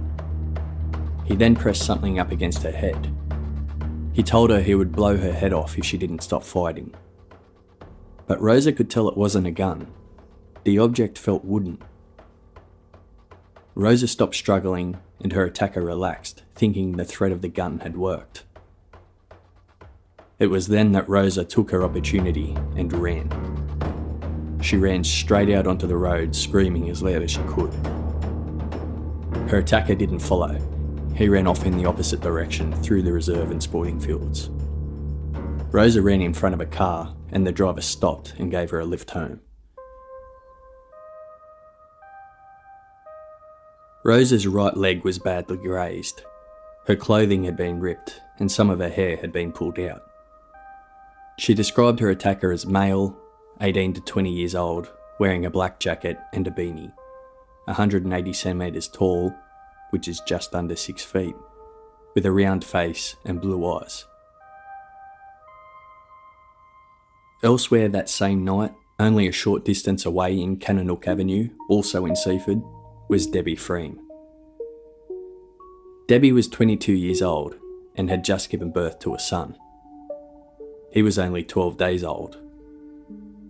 He 1.26 1.36
then 1.36 1.56
pressed 1.56 1.84
something 1.84 2.20
up 2.20 2.32
against 2.32 2.62
her 2.62 2.72
head. 2.72 3.12
He 4.14 4.22
told 4.22 4.52
her 4.52 4.62
he 4.62 4.76
would 4.76 4.92
blow 4.92 5.18
her 5.18 5.34
head 5.34 5.52
off 5.52 5.80
if 5.80 5.84
she 5.84 5.98
didn't 5.98 6.22
stop 6.22 6.44
fighting. 6.44 6.94
But 8.28 8.42
Rosa 8.42 8.74
could 8.74 8.90
tell 8.90 9.10
it 9.10 9.18
wasn't 9.18 9.48
a 9.48 9.52
gun. 9.52 9.88
The 10.64 10.78
object 10.78 11.18
felt 11.18 11.46
wooden. 11.46 11.82
Rosa 13.74 14.08
stopped 14.08 14.36
struggling 14.36 14.98
and 15.22 15.34
her 15.34 15.46
attacker 15.46 15.82
relaxed, 15.82 16.44
thinking 16.54 16.94
the 16.94 17.06
threat 17.06 17.32
of 17.32 17.42
the 17.42 17.48
gun 17.48 17.80
had 17.80 17.96
worked. 17.96 18.44
It 20.40 20.48
was 20.48 20.68
then 20.68 20.92
that 20.92 21.10
Rosa 21.10 21.44
took 21.46 21.72
her 21.72 21.84
opportunity 21.84 22.56
and 22.76 22.94
ran. 22.94 23.30
She 24.62 24.78
ran 24.78 25.04
straight 25.04 25.50
out 25.50 25.66
onto 25.66 25.88
the 25.88 25.98
road, 25.98 26.36
screaming 26.36 26.90
as 26.90 27.02
loud 27.02 27.24
as 27.24 27.32
she 27.32 27.42
could. 27.48 27.74
Her 29.50 29.60
attacker 29.60 29.96
didn't 29.96 30.20
follow, 30.20 30.60
he 31.16 31.30
ran 31.30 31.48
off 31.48 31.66
in 31.66 31.78
the 31.78 31.86
opposite 31.86 32.22
direction 32.22 32.72
through 32.84 33.02
the 33.02 33.12
reserve 33.12 33.50
and 33.50 33.64
sporting 33.64 34.00
fields. 34.00 34.52
Rosa 35.78 36.02
ran 36.02 36.24
in 36.24 36.34
front 36.34 36.56
of 36.56 36.60
a 36.60 36.66
car 36.66 37.14
and 37.32 37.46
the 37.46 37.52
driver 37.52 37.82
stopped 37.82 38.34
and 38.40 38.50
gave 38.50 38.72
her 38.72 38.80
a 38.80 38.86
lift 38.86 39.12
home. 39.12 39.40
Rosa's 44.04 44.48
right 44.48 44.76
leg 44.76 45.04
was 45.04 45.20
badly 45.20 45.58
grazed. 45.58 46.24
Her 46.88 46.96
clothing 46.96 47.44
had 47.44 47.56
been 47.56 47.80
ripped 47.80 48.22
and 48.40 48.52
some 48.52 48.72
of 48.72 48.80
her 48.80 48.90
hair 48.90 49.18
had 49.18 49.32
been 49.32 49.52
pulled 49.52 49.78
out. 49.78 50.02
She 51.38 51.54
described 51.54 52.00
her 52.00 52.10
attacker 52.10 52.52
as 52.52 52.66
male, 52.66 53.16
18 53.62 53.94
to 53.94 54.02
20 54.02 54.32
years 54.32 54.56
old, 54.56 54.92
wearing 55.20 55.46
a 55.46 55.52
black 55.52 55.80
jacket 55.80 56.18
and 56.34 56.48
a 56.48 56.50
beanie, 56.50 56.92
180 57.66 58.34
centimetres 58.34 58.88
tall 58.88 59.32
which 59.92 60.08
is 60.08 60.22
just 60.22 60.56
under 60.56 60.76
six 60.76 61.04
feet, 61.04 61.36
with 62.16 62.26
a 62.26 62.32
round 62.32 62.66
face 62.66 63.16
and 63.26 63.40
blue 63.40 63.64
eyes. 63.72 64.08
Elsewhere 67.44 67.88
that 67.89 68.10
same 68.10 68.44
night, 68.44 68.74
only 69.00 69.27
a 69.27 69.32
short 69.32 69.63
distance 69.63 70.06
away 70.06 70.39
in 70.39 70.58
Kananook 70.58 71.08
Avenue, 71.08 71.50
also 71.70 72.06
in 72.06 72.15
Seaford, 72.15 72.62
was 73.10 73.27
Debbie 73.27 73.56
Fream. 73.56 74.00
Debbie 76.08 76.32
was 76.32 76.48
22 76.48 76.94
years 76.94 77.22
old 77.22 77.56
and 77.96 78.10
had 78.10 78.24
just 78.24 78.50
given 78.50 78.72
birth 78.72 78.98
to 79.00 79.13
a 79.13 79.20
son. 79.20 79.56
He 80.91 81.03
was 81.03 81.20
only 81.20 81.44
12 81.44 81.77
days 81.77 82.03
old. 82.03 82.38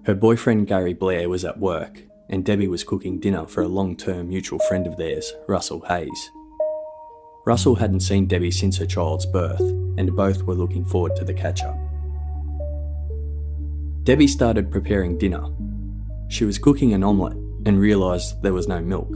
Her 0.05 0.15
boyfriend 0.15 0.67
Gary 0.67 0.93
Blair 0.93 1.29
was 1.29 1.45
at 1.45 1.59
work 1.59 2.01
and 2.29 2.43
Debbie 2.43 2.67
was 2.67 2.83
cooking 2.83 3.19
dinner 3.19 3.45
for 3.45 3.61
a 3.61 3.67
long 3.67 3.95
term 3.95 4.27
mutual 4.27 4.59
friend 4.67 4.85
of 4.85 4.97
theirs, 4.97 5.31
Russell 5.47 5.79
Hayes. 5.87 6.31
Russell 7.45 7.75
hadn't 7.75 8.01
seen 8.01 8.27
Debbie 8.27 8.51
since 8.51 8.77
her 8.77 8.85
child's 8.85 9.25
birth, 9.25 9.61
and 9.61 10.13
both 10.13 10.43
were 10.43 10.53
looking 10.53 10.83
forward 10.83 11.15
to 11.15 11.23
the 11.23 11.33
catch 11.33 11.63
up. 11.63 11.86
Debbie 14.07 14.25
started 14.25 14.71
preparing 14.71 15.17
dinner. 15.17 15.43
She 16.29 16.45
was 16.45 16.57
cooking 16.57 16.93
an 16.93 17.03
omelette 17.03 17.35
and 17.65 17.77
realised 17.77 18.41
there 18.41 18.53
was 18.53 18.65
no 18.65 18.79
milk. 18.79 19.13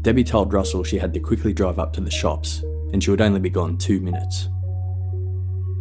Debbie 0.00 0.24
told 0.24 0.54
Russell 0.54 0.82
she 0.82 0.96
had 0.96 1.12
to 1.12 1.20
quickly 1.20 1.52
drive 1.52 1.78
up 1.78 1.92
to 1.92 2.00
the 2.00 2.10
shops 2.10 2.62
and 2.94 3.04
she 3.04 3.10
would 3.10 3.20
only 3.20 3.38
be 3.38 3.50
gone 3.50 3.76
two 3.76 4.00
minutes. 4.00 4.48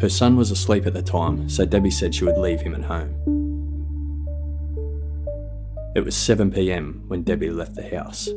Her 0.02 0.10
son 0.10 0.36
was 0.36 0.52
asleep 0.52 0.88
at 0.88 0.94
the 0.94 1.02
time, 1.02 1.48
so 1.48 1.64
Debbie 1.64 1.90
said 1.90 2.14
she 2.14 2.26
would 2.26 2.38
leave 2.38 2.60
him 2.60 2.76
at 2.76 2.84
home. 2.84 3.16
It 5.96 6.04
was 6.04 6.16
7pm 6.16 7.08
when 7.08 7.24
Debbie 7.24 7.50
left 7.50 7.76
the 7.76 7.90
house. 7.98 8.28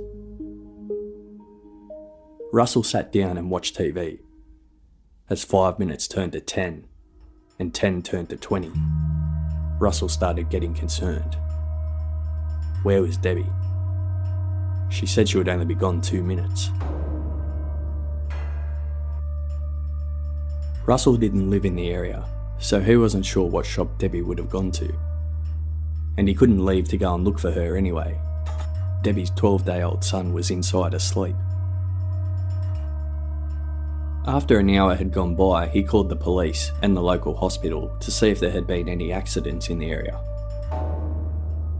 Russell 2.53 2.85
sat 2.85 3.11
down 3.11 3.37
and 3.37 3.51
watched 3.51 3.77
TV. 3.77 4.21
As 5.29 5.43
five 5.43 5.81
minutes 5.81 6.07
turned 6.07 6.31
to 6.31 6.41
10, 6.41 6.87
and 7.59 7.75
10 7.75 8.03
turned 8.03 8.29
to 8.29 8.37
20, 8.37 8.71
Russell 9.83 10.09
started 10.09 10.49
getting 10.49 10.73
concerned. 10.73 11.37
Where 12.85 13.03
was 13.03 13.19
Debbie? 13.19 13.53
She 14.91 15.05
said 15.05 15.29
she 15.29 15.37
would 15.37 15.49
only 15.51 15.67
be 15.67 15.75
gone 15.75 16.01
two 16.01 16.23
minutes. 16.23 16.71
Russell 20.87 21.17
didn't 21.19 21.51
live 21.51 21.67
in 21.67 21.77
the 21.77 21.91
area, 21.91 22.25
so 22.59 22.81
he 22.81 22.97
wasn't 22.97 23.27
sure 23.27 23.47
what 23.47 23.67
shop 23.67 23.99
Debbie 23.99 24.23
would 24.23 24.39
have 24.39 24.49
gone 24.49 24.71
to 24.73 24.91
and 26.17 26.29
he 26.29 26.35
couldn't 26.35 26.65
leave 26.65 26.89
to 26.89 26.97
go 26.97 27.15
and 27.15 27.25
look 27.25 27.39
for 27.39 27.51
her 27.51 27.77
anyway. 27.77 28.19
Debbie's 29.03 29.31
12 29.31 29.65
day 29.65 29.83
old 29.83 30.05
son 30.05 30.33
was 30.33 30.51
inside 30.51 30.95
asleep. 30.95 31.35
After 34.27 34.61
an 34.61 34.71
hour 34.71 34.95
had 34.95 35.13
gone 35.13 35.35
by, 35.35 35.67
he 35.67 35.83
called 35.83 36.09
the 36.09 36.15
police 36.15 36.71
and 36.83 36.97
the 36.97 37.03
local 37.03 37.35
hospital 37.35 37.91
to 37.99 38.11
see 38.13 38.29
if 38.29 38.39
there 38.39 38.53
had 38.53 38.69
been 38.69 38.89
any 38.89 39.13
accidents 39.13 39.69
in 39.69 39.81
the 39.81 39.91
area. 39.91 40.21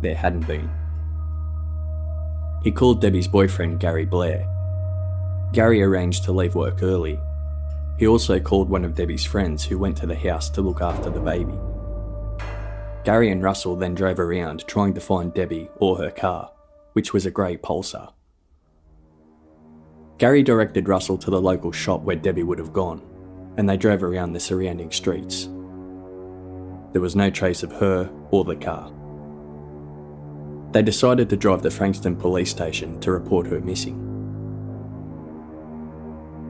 There 0.01 0.17
hadn't 0.17 0.49
been. 0.49 0.69
He 2.65 2.73
called 2.73 3.01
Debbie's 3.01 3.29
boyfriend, 3.29 3.79
Gary 3.79 4.05
Blair. 4.05 4.45
Gary 5.53 5.83
arranged 5.85 6.25
to 6.25 6.33
leave 6.33 6.57
work 6.57 6.83
early. 6.83 7.17
He 7.99 8.09
also 8.09 8.41
called 8.41 8.69
one 8.69 8.85
of 8.85 8.97
Debbie's 8.97 9.25
friends 9.25 9.65
who 9.65 9.79
went 9.79 9.97
to 9.99 10.07
the 10.07 10.17
house 10.17 10.51
to 10.51 10.63
look 10.63 10.81
after 10.81 11.11
the 11.11 11.21
baby. 11.21 11.55
Gary 13.05 13.31
and 13.31 13.43
Russell 13.43 13.77
then 13.77 13.95
drove 13.95 14.19
around 14.19 14.67
trying 14.67 14.95
to 14.95 15.01
find 15.01 15.33
Debbie 15.33 15.71
or 15.77 15.97
her 15.99 16.11
car, 16.11 16.51
which 16.95 17.13
was 17.13 17.25
a 17.25 17.31
grey 17.31 17.57
Pulsar. 17.57 18.13
Gary 20.23 20.45
directed 20.45 20.89
Russell 20.89 21.19
to 21.19 21.31
the 21.33 21.41
local 21.41 21.73
shop 21.73 22.03
where 22.03 22.15
Debbie 22.15 22.45
would 22.45 22.61
have 22.61 22.73
gone, 22.73 23.03
and 23.57 23.69
they 23.69 23.77
drove 23.77 24.05
around 24.05 24.33
the 24.33 24.39
surrounding 24.39 24.93
streets. 24.93 25.47
There 26.93 27.03
was 27.03 27.17
no 27.17 27.29
trace 27.29 27.65
of 27.65 27.73
her 27.73 28.09
or 28.31 28.45
the 28.45 28.55
car. 28.55 28.93
They 30.71 30.83
decided 30.83 31.29
to 31.29 31.37
drive 31.37 31.63
to 31.63 31.73
Frankston 31.73 32.15
police 32.15 32.53
station 32.53 33.01
to 33.01 33.11
report 33.11 33.49
her 33.49 33.61
missing. 33.63 33.99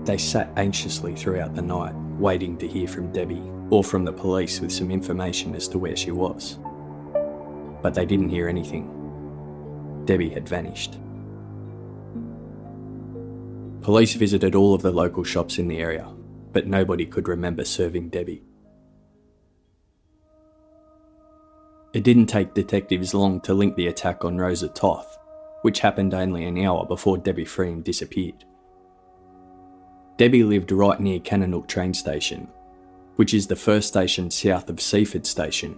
They 0.05 0.19
sat 0.19 0.52
anxiously 0.59 1.17
throughout 1.17 1.55
the 1.55 1.62
night, 1.62 1.95
waiting 2.19 2.59
to 2.59 2.69
hear 2.69 2.87
from 2.87 3.11
Debbie 3.11 3.50
or 3.71 3.83
from 3.83 4.05
the 4.05 4.12
police 4.12 4.61
with 4.61 4.71
some 4.71 4.91
information 4.91 5.55
as 5.55 5.67
to 5.69 5.79
where 5.79 5.97
she 5.97 6.11
was. 6.11 6.59
But 7.81 7.95
they 7.95 8.05
didn't 8.05 8.29
hear 8.29 8.50
anything. 8.50 10.02
Debbie 10.05 10.29
had 10.29 10.47
vanished. 10.47 10.99
Police 13.83 14.15
visited 14.15 14.55
all 14.55 14.75
of 14.75 14.83
the 14.83 14.93
local 14.93 15.25
shops 15.25 15.59
in 15.59 15.67
the 15.67 15.79
area, 15.79 16.09
but 16.53 16.69
nobody 16.69 17.05
could 17.05 17.27
remember 17.27 17.65
serving 17.65 18.11
Debbie. 18.11 18.45
It 21.93 22.05
didn't 22.05 22.27
take 22.27 22.55
detectives 22.55 23.12
long 23.12 23.41
to 23.41 23.55
link 23.55 23.75
the 23.75 23.89
attack 23.89 24.25
on 24.25 24.39
Rosa 24.39 24.69
Toth, 24.69 25.19
which 25.62 25.81
happened 25.81 26.15
only 26.15 26.45
an 26.45 26.59
hour 26.65 26.87
before 26.87 27.19
Debbie 27.19 27.45
Fream 27.45 27.83
disappeared. 27.83 28.45
Debbie 30.17 30.45
lived 30.45 30.71
right 30.71 31.01
near 31.01 31.19
Kananook 31.19 31.67
train 31.67 31.93
station, 31.93 32.47
which 33.17 33.35
is 33.35 33.49
the 33.49 33.57
first 33.57 33.89
station 33.89 34.31
south 34.31 34.71
of 34.71 34.81
Seaford 34.81 35.27
Station, 35.27 35.77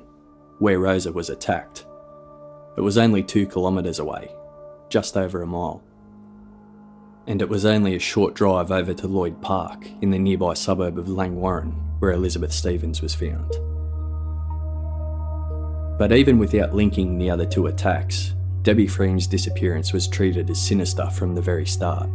where 0.59 0.79
Rosa 0.79 1.11
was 1.11 1.31
attacked. 1.31 1.87
It 2.77 2.83
was 2.83 2.99
only 2.99 3.23
two 3.23 3.47
kilometres 3.47 3.99
away, 3.99 4.31
just 4.91 5.17
over 5.17 5.41
a 5.41 5.47
mile. 5.47 5.83
And 7.27 7.41
it 7.41 7.49
was 7.49 7.65
only 7.65 7.97
a 7.97 8.01
short 8.01 8.35
drive 8.35 8.71
over 8.71 8.93
to 8.95 9.07
Lloyd 9.09 9.41
Park 9.41 9.89
in 10.03 10.11
the 10.11 10.19
nearby 10.19 10.55
suburb 10.55 10.99
of 10.99 11.07
Langwarrin, 11.07 11.73
where 11.99 12.13
Elizabeth 12.13 12.53
Stevens 12.53 13.01
was 13.01 13.15
found. 13.15 13.51
But 15.99 16.13
even 16.13 16.39
without 16.39 16.75
linking 16.75 17.19
the 17.19 17.31
other 17.31 17.47
two 17.47 17.67
attacks, 17.67 18.35
Debbie 18.63 18.87
Fream's 18.89 19.27
disappearance 19.27 19.93
was 19.93 20.09
treated 20.09 20.51
as 20.51 20.61
sinister 20.61 21.09
from 21.11 21.35
the 21.35 21.41
very 21.41 21.67
start. 21.67 22.09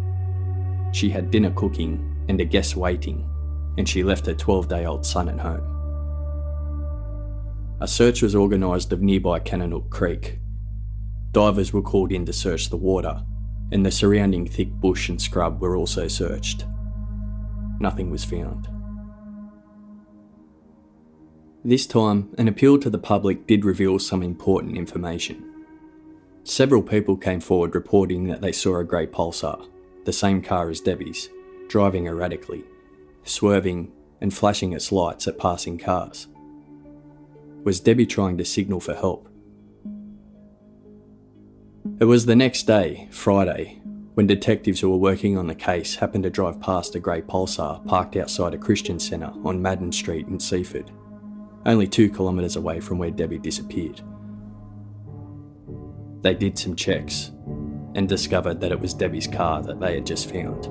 She 0.92 1.10
had 1.10 1.32
dinner 1.32 1.52
cooking 1.52 2.26
and 2.28 2.42
a 2.42 2.46
guest 2.46 2.76
waiting, 2.76 3.28
and 3.78 3.88
she 3.88 4.04
left 4.04 4.26
her 4.26 4.34
12 4.34 4.68
day 4.68 4.86
old 4.86 5.06
son 5.06 5.30
at 5.30 5.40
home. 5.40 5.66
A 7.82 7.88
search 7.88 8.22
was 8.22 8.36
organised 8.36 8.92
of 8.92 9.02
nearby 9.02 9.40
Kananook 9.40 9.90
Creek. 9.90 10.40
Divers 11.32 11.72
were 11.72 11.82
called 11.82 12.12
in 12.12 12.26
to 12.26 12.34
search 12.34 12.70
the 12.70 12.78
water, 12.78 13.24
and 13.72 13.86
the 13.86 13.92
surrounding 13.92 14.48
thick 14.48 14.70
bush 14.72 15.10
and 15.10 15.22
scrub 15.22 15.62
were 15.62 15.76
also 15.76 16.08
searched. 16.08 16.66
Nothing 17.80 18.10
was 18.10 18.26
found. 18.26 18.68
This 21.64 21.86
time, 21.86 22.34
an 22.38 22.48
appeal 22.48 22.80
to 22.80 22.90
the 22.90 22.98
public 22.98 23.46
did 23.46 23.66
reveal 23.66 24.00
some 24.00 24.24
important 24.24 24.78
information. 24.78 25.66
Several 26.44 26.82
people 26.82 27.18
came 27.18 27.42
forward 27.42 27.76
reporting 27.76 28.24
that 28.26 28.42
they 28.42 28.52
saw 28.52 28.80
a 28.80 28.84
grey 28.84 29.06
pulsar, 29.06 29.68
the 30.06 30.14
same 30.14 30.42
car 30.42 30.70
as 30.70 30.80
Debbie's, 30.80 31.30
driving 31.68 32.08
erratically, 32.08 32.64
swerving 33.24 33.92
and 34.22 34.34
flashing 34.34 34.74
its 34.74 34.92
lights 34.92 35.28
at 35.28 35.38
passing 35.38 35.78
cars. 35.78 36.28
Was 37.64 37.80
Debbie 37.80 38.06
trying 38.06 38.38
to 38.38 38.46
signal 38.46 38.80
for 38.80 38.96
help? 38.96 39.30
It 42.00 42.06
was 42.06 42.26
the 42.26 42.36
next 42.36 42.64
day, 42.64 43.08
Friday, 43.12 43.82
when 44.14 44.28
detectives 44.28 44.80
who 44.80 44.90
were 44.90 44.98
working 44.98 45.38
on 45.38 45.48
the 45.48 45.56
case 45.56 45.96
happened 45.96 46.24
to 46.24 46.30
drive 46.30 46.62
past 46.62 46.96
a 46.96 47.00
grey 47.00 47.22
pulsar 47.22 47.86
parked 47.86 48.16
outside 48.16 48.54
a 48.54 48.58
Christian 48.58 49.00
centre 49.00 49.34
on 49.44 49.62
Madden 49.62 49.92
Street 49.92 50.28
in 50.28 50.40
Seaford 50.40 50.92
only 51.66 51.88
two 51.88 52.10
kilometres 52.10 52.56
away 52.56 52.80
from 52.80 52.98
where 52.98 53.12
Debbie 53.12 53.38
disappeared. 53.38 54.02
They 56.22 56.34
did 56.34 56.58
some 56.58 56.76
checks 56.76 57.32
and 57.96 58.08
discovered 58.08 58.60
that 58.62 58.72
it 58.72 58.80
was 58.80 58.94
Debbie's 58.94 59.28
car 59.28 59.62
that 59.64 59.80
they 59.80 59.96
had 59.96 60.06
just 60.06 60.30
found. 60.30 60.70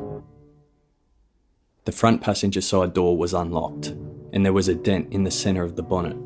The 1.84 1.92
front 1.92 2.20
passenger 2.20 2.60
side 2.60 2.92
door 2.92 3.16
was 3.16 3.32
unlocked, 3.32 3.88
and 4.32 4.44
there 4.44 4.52
was 4.52 4.68
a 4.68 4.74
dent 4.74 5.12
in 5.12 5.24
the 5.24 5.30
centre 5.30 5.62
of 5.62 5.74
the 5.74 5.82
bonnet. 5.82 6.16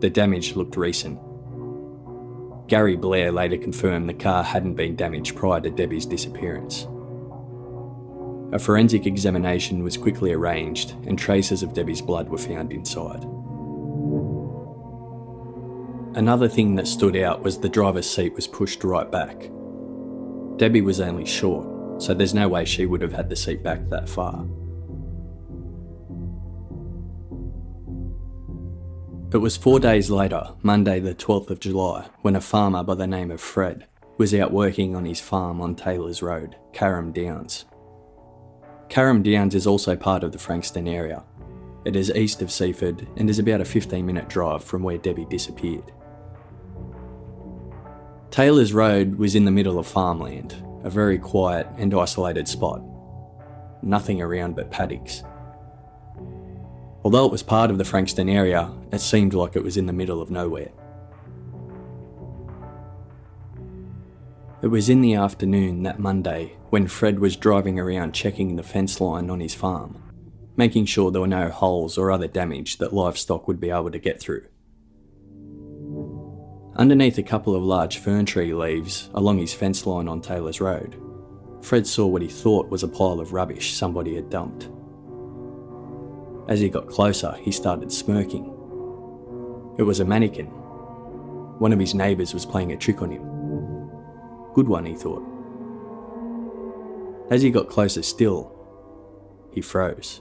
The 0.00 0.10
damage 0.10 0.54
looked 0.54 0.76
recent. 0.76 1.18
Gary 2.72 2.96
Blair 2.96 3.30
later 3.30 3.58
confirmed 3.58 4.08
the 4.08 4.14
car 4.14 4.42
hadn't 4.42 4.76
been 4.76 4.96
damaged 4.96 5.36
prior 5.36 5.60
to 5.60 5.68
Debbie's 5.68 6.06
disappearance. 6.06 6.86
A 8.54 8.58
forensic 8.58 9.04
examination 9.04 9.84
was 9.84 9.98
quickly 9.98 10.32
arranged, 10.32 10.92
and 11.06 11.18
traces 11.18 11.62
of 11.62 11.74
Debbie's 11.74 12.00
blood 12.00 12.30
were 12.30 12.38
found 12.38 12.72
inside. 12.72 13.24
Another 16.16 16.48
thing 16.48 16.74
that 16.76 16.88
stood 16.88 17.14
out 17.14 17.42
was 17.42 17.58
the 17.58 17.68
driver's 17.68 18.08
seat 18.08 18.32
was 18.32 18.46
pushed 18.46 18.84
right 18.84 19.12
back. 19.12 19.50
Debbie 20.56 20.80
was 20.80 20.98
only 20.98 21.26
short, 21.26 22.00
so 22.00 22.14
there's 22.14 22.32
no 22.32 22.48
way 22.48 22.64
she 22.64 22.86
would 22.86 23.02
have 23.02 23.12
had 23.12 23.28
the 23.28 23.36
seat 23.36 23.62
back 23.62 23.86
that 23.90 24.08
far. 24.08 24.46
It 29.32 29.38
was 29.38 29.56
four 29.56 29.80
days 29.80 30.10
later, 30.10 30.50
Monday 30.62 31.00
the 31.00 31.14
12th 31.14 31.48
of 31.48 31.58
July, 31.58 32.06
when 32.20 32.36
a 32.36 32.40
farmer 32.40 32.82
by 32.82 32.94
the 32.94 33.06
name 33.06 33.30
of 33.30 33.40
Fred 33.40 33.86
was 34.18 34.34
out 34.34 34.52
working 34.52 34.94
on 34.94 35.06
his 35.06 35.20
farm 35.20 35.58
on 35.62 35.74
Taylor's 35.74 36.20
Road, 36.20 36.54
Carrum 36.74 37.14
Downs. 37.14 37.64
Carrum 38.90 39.22
Downs 39.22 39.54
is 39.54 39.66
also 39.66 39.96
part 39.96 40.22
of 40.22 40.32
the 40.32 40.38
Frankston 40.38 40.86
area. 40.86 41.24
It 41.86 41.96
is 41.96 42.14
east 42.14 42.42
of 42.42 42.52
Seaford 42.52 43.08
and 43.16 43.30
is 43.30 43.38
about 43.38 43.62
a 43.62 43.64
15 43.64 44.04
minute 44.04 44.28
drive 44.28 44.62
from 44.62 44.82
where 44.82 44.98
Debbie 44.98 45.24
disappeared. 45.24 45.90
Taylor's 48.30 48.74
Road 48.74 49.14
was 49.14 49.34
in 49.34 49.46
the 49.46 49.50
middle 49.50 49.78
of 49.78 49.86
farmland, 49.86 50.62
a 50.84 50.90
very 50.90 51.18
quiet 51.18 51.66
and 51.78 51.94
isolated 51.94 52.46
spot. 52.46 52.82
Nothing 53.82 54.20
around 54.20 54.56
but 54.56 54.70
paddocks. 54.70 55.22
Although 57.04 57.26
it 57.26 57.32
was 57.32 57.42
part 57.42 57.70
of 57.70 57.78
the 57.78 57.84
Frankston 57.84 58.28
area, 58.28 58.70
it 58.92 59.00
seemed 59.00 59.34
like 59.34 59.56
it 59.56 59.64
was 59.64 59.76
in 59.76 59.86
the 59.86 59.92
middle 59.92 60.22
of 60.22 60.30
nowhere. 60.30 60.70
It 64.62 64.68
was 64.68 64.88
in 64.88 65.00
the 65.00 65.14
afternoon 65.14 65.82
that 65.82 65.98
Monday 65.98 66.56
when 66.70 66.86
Fred 66.86 67.18
was 67.18 67.36
driving 67.36 67.80
around 67.80 68.12
checking 68.12 68.54
the 68.54 68.62
fence 68.62 69.00
line 69.00 69.28
on 69.28 69.40
his 69.40 69.54
farm, 69.54 70.00
making 70.56 70.86
sure 70.86 71.10
there 71.10 71.20
were 71.20 71.26
no 71.26 71.48
holes 71.48 71.98
or 71.98 72.12
other 72.12 72.28
damage 72.28 72.78
that 72.78 72.94
livestock 72.94 73.48
would 73.48 73.58
be 73.58 73.70
able 73.70 73.90
to 73.90 73.98
get 73.98 74.20
through. 74.20 74.46
Underneath 76.76 77.18
a 77.18 77.22
couple 77.24 77.56
of 77.56 77.62
large 77.64 77.98
fern 77.98 78.24
tree 78.24 78.54
leaves 78.54 79.10
along 79.14 79.38
his 79.38 79.52
fence 79.52 79.84
line 79.84 80.06
on 80.06 80.20
Taylor's 80.20 80.60
Road, 80.60 80.96
Fred 81.60 81.86
saw 81.86 82.06
what 82.06 82.22
he 82.22 82.28
thought 82.28 82.70
was 82.70 82.84
a 82.84 82.88
pile 82.88 83.18
of 83.18 83.32
rubbish 83.32 83.74
somebody 83.74 84.14
had 84.14 84.30
dumped. 84.30 84.68
As 86.48 86.60
he 86.60 86.68
got 86.68 86.88
closer, 86.88 87.36
he 87.40 87.52
started 87.52 87.92
smirking. 87.92 88.46
It 89.78 89.82
was 89.84 90.00
a 90.00 90.04
mannequin. 90.04 90.46
One 90.46 91.72
of 91.72 91.78
his 91.78 91.94
neighbours 91.94 92.34
was 92.34 92.44
playing 92.44 92.72
a 92.72 92.76
trick 92.76 93.00
on 93.00 93.10
him. 93.10 93.22
Good 94.54 94.68
one, 94.68 94.84
he 94.84 94.94
thought. 94.94 95.22
As 97.30 97.42
he 97.42 97.50
got 97.50 97.68
closer 97.68 98.02
still, 98.02 98.52
he 99.52 99.60
froze. 99.60 100.20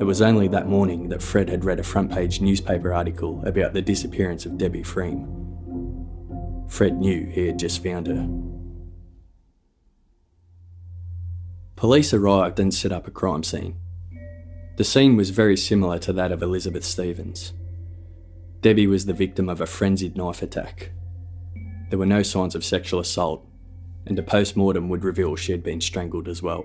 It 0.00 0.04
was 0.04 0.22
only 0.22 0.48
that 0.48 0.68
morning 0.68 1.08
that 1.10 1.22
Fred 1.22 1.48
had 1.48 1.64
read 1.64 1.78
a 1.78 1.84
front 1.84 2.10
page 2.10 2.40
newspaper 2.40 2.92
article 2.92 3.42
about 3.46 3.74
the 3.74 3.82
disappearance 3.82 4.46
of 4.46 4.58
Debbie 4.58 4.82
Fream. 4.82 5.28
Fred 6.68 6.96
knew 6.96 7.26
he 7.26 7.46
had 7.46 7.58
just 7.58 7.82
found 7.82 8.06
her. 8.06 8.53
Police 11.76 12.14
arrived 12.14 12.60
and 12.60 12.72
set 12.72 12.92
up 12.92 13.06
a 13.06 13.10
crime 13.10 13.42
scene. 13.42 13.76
The 14.76 14.84
scene 14.84 15.16
was 15.16 15.30
very 15.30 15.56
similar 15.56 15.98
to 16.00 16.12
that 16.12 16.32
of 16.32 16.42
Elizabeth 16.42 16.84
Stevens. 16.84 17.52
Debbie 18.60 18.86
was 18.86 19.06
the 19.06 19.12
victim 19.12 19.48
of 19.48 19.60
a 19.60 19.66
frenzied 19.66 20.16
knife 20.16 20.42
attack. 20.42 20.90
There 21.90 21.98
were 21.98 22.06
no 22.06 22.22
signs 22.22 22.54
of 22.54 22.64
sexual 22.64 23.00
assault, 23.00 23.46
and 24.06 24.18
a 24.18 24.22
post 24.22 24.56
mortem 24.56 24.88
would 24.88 25.04
reveal 25.04 25.36
she 25.36 25.52
had 25.52 25.62
been 25.62 25.80
strangled 25.80 26.28
as 26.28 26.42
well. 26.42 26.64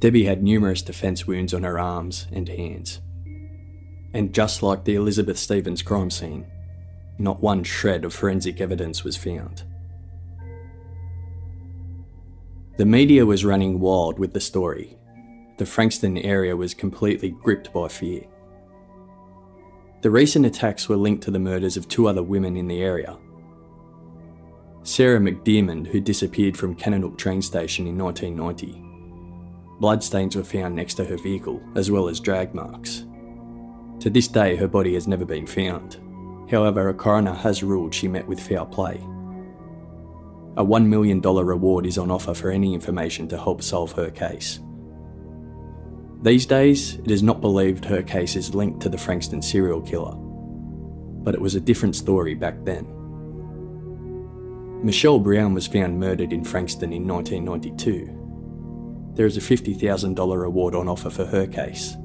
Debbie 0.00 0.24
had 0.24 0.42
numerous 0.42 0.82
defence 0.82 1.26
wounds 1.26 1.54
on 1.54 1.62
her 1.62 1.78
arms 1.78 2.26
and 2.32 2.48
hands. 2.48 3.00
And 4.12 4.32
just 4.32 4.62
like 4.62 4.84
the 4.84 4.94
Elizabeth 4.94 5.38
Stevens 5.38 5.82
crime 5.82 6.10
scene, 6.10 6.46
not 7.18 7.42
one 7.42 7.64
shred 7.64 8.04
of 8.04 8.14
forensic 8.14 8.60
evidence 8.60 9.04
was 9.04 9.16
found. 9.16 9.64
The 12.76 12.84
media 12.84 13.24
was 13.24 13.44
running 13.44 13.78
wild 13.78 14.18
with 14.18 14.32
the 14.32 14.40
story. 14.40 14.96
The 15.58 15.66
Frankston 15.66 16.18
area 16.18 16.56
was 16.56 16.74
completely 16.74 17.30
gripped 17.30 17.72
by 17.72 17.86
fear. 17.86 18.24
The 20.02 20.10
recent 20.10 20.44
attacks 20.44 20.88
were 20.88 20.96
linked 20.96 21.22
to 21.24 21.30
the 21.30 21.38
murders 21.38 21.76
of 21.76 21.88
two 21.88 22.08
other 22.08 22.22
women 22.22 22.56
in 22.56 22.66
the 22.66 22.82
area. 22.82 23.16
Sarah 24.82 25.20
McDiarmid, 25.20 25.86
who 25.86 26.00
disappeared 26.00 26.56
from 26.56 26.74
Kananook 26.74 27.16
train 27.16 27.40
station 27.40 27.86
in 27.86 27.96
1990, 27.96 28.84
Bloodstains 29.80 30.36
were 30.36 30.44
found 30.44 30.74
next 30.74 30.94
to 30.94 31.04
her 31.04 31.16
vehicle, 31.16 31.62
as 31.74 31.90
well 31.90 32.08
as 32.08 32.20
drag 32.20 32.54
marks. 32.54 33.04
To 34.00 34.10
this 34.10 34.28
day, 34.28 34.56
her 34.56 34.68
body 34.68 34.94
has 34.94 35.08
never 35.08 35.24
been 35.24 35.46
found. 35.46 36.00
However, 36.50 36.88
a 36.88 36.94
coroner 36.94 37.34
has 37.34 37.62
ruled 37.62 37.94
she 37.94 38.08
met 38.08 38.26
with 38.26 38.40
foul 38.40 38.66
play. 38.66 39.00
A 40.56 40.64
$1 40.64 40.86
million 40.86 41.20
reward 41.20 41.84
is 41.84 41.98
on 41.98 42.12
offer 42.12 42.32
for 42.32 42.50
any 42.50 42.74
information 42.74 43.26
to 43.28 43.36
help 43.36 43.60
solve 43.60 43.90
her 43.92 44.10
case. 44.10 44.60
These 46.22 46.46
days, 46.46 46.94
it 46.94 47.10
is 47.10 47.24
not 47.24 47.40
believed 47.40 47.84
her 47.84 48.02
case 48.02 48.36
is 48.36 48.54
linked 48.54 48.80
to 48.82 48.88
the 48.88 48.96
Frankston 48.96 49.42
serial 49.42 49.82
killer, 49.82 50.14
but 50.14 51.34
it 51.34 51.40
was 51.40 51.56
a 51.56 51.60
different 51.60 51.96
story 51.96 52.34
back 52.34 52.64
then. 52.64 52.86
Michelle 54.84 55.18
Brown 55.18 55.54
was 55.54 55.66
found 55.66 55.98
murdered 55.98 56.32
in 56.32 56.44
Frankston 56.44 56.92
in 56.92 57.08
1992. 57.08 59.12
There 59.14 59.26
is 59.26 59.36
a 59.36 59.40
$50,000 59.40 60.40
reward 60.40 60.76
on 60.76 60.88
offer 60.88 61.10
for 61.10 61.26
her 61.26 61.48
case, 61.48 61.96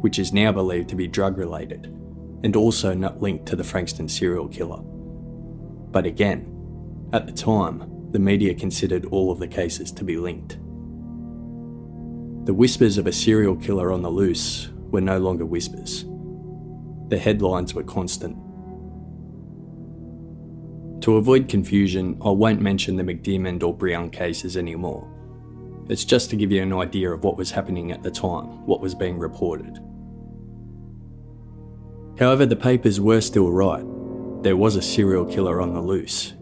which 0.00 0.18
is 0.18 0.32
now 0.32 0.50
believed 0.50 0.88
to 0.88 0.96
be 0.96 1.06
drug 1.06 1.36
related 1.36 1.94
and 2.42 2.56
also 2.56 2.94
not 2.94 3.20
linked 3.20 3.44
to 3.46 3.56
the 3.56 3.64
Frankston 3.64 4.08
serial 4.08 4.48
killer. 4.48 4.80
But 4.80 6.06
again, 6.06 6.54
at 7.12 7.26
the 7.26 7.32
time, 7.32 7.97
the 8.10 8.18
media 8.18 8.54
considered 8.54 9.06
all 9.06 9.30
of 9.30 9.38
the 9.38 9.48
cases 9.48 9.92
to 9.92 10.04
be 10.04 10.16
linked. 10.16 10.58
The 12.46 12.54
whispers 12.54 12.98
of 12.98 13.06
a 13.06 13.12
serial 13.12 13.56
killer 13.56 13.92
on 13.92 14.02
the 14.02 14.10
loose 14.10 14.70
were 14.90 15.00
no 15.00 15.18
longer 15.18 15.44
whispers. 15.44 16.04
The 17.08 17.18
headlines 17.18 17.74
were 17.74 17.82
constant 17.82 18.36
to 21.08 21.16
avoid 21.16 21.48
confusion, 21.48 22.20
I 22.22 22.28
won't 22.28 22.60
mention 22.60 22.96
the 22.96 23.02
McDiarmid 23.02 23.62
or 23.62 23.72
Brown 23.72 24.10
cases 24.10 24.58
anymore. 24.58 25.10
It's 25.88 26.04
just 26.04 26.28
to 26.28 26.36
give 26.36 26.52
you 26.52 26.62
an 26.62 26.74
idea 26.74 27.10
of 27.10 27.24
what 27.24 27.38
was 27.38 27.50
happening 27.50 27.92
at 27.92 28.02
the 28.02 28.10
time, 28.10 28.66
what 28.66 28.82
was 28.82 28.94
being 28.94 29.18
reported. 29.18 29.78
However, 32.18 32.44
the 32.44 32.56
papers 32.56 33.00
were 33.00 33.22
still 33.22 33.50
right. 33.50 33.84
There 34.42 34.58
was 34.58 34.76
a 34.76 34.82
serial 34.82 35.24
killer 35.24 35.62
on 35.62 35.72
the 35.72 35.80
loose. 35.80 36.34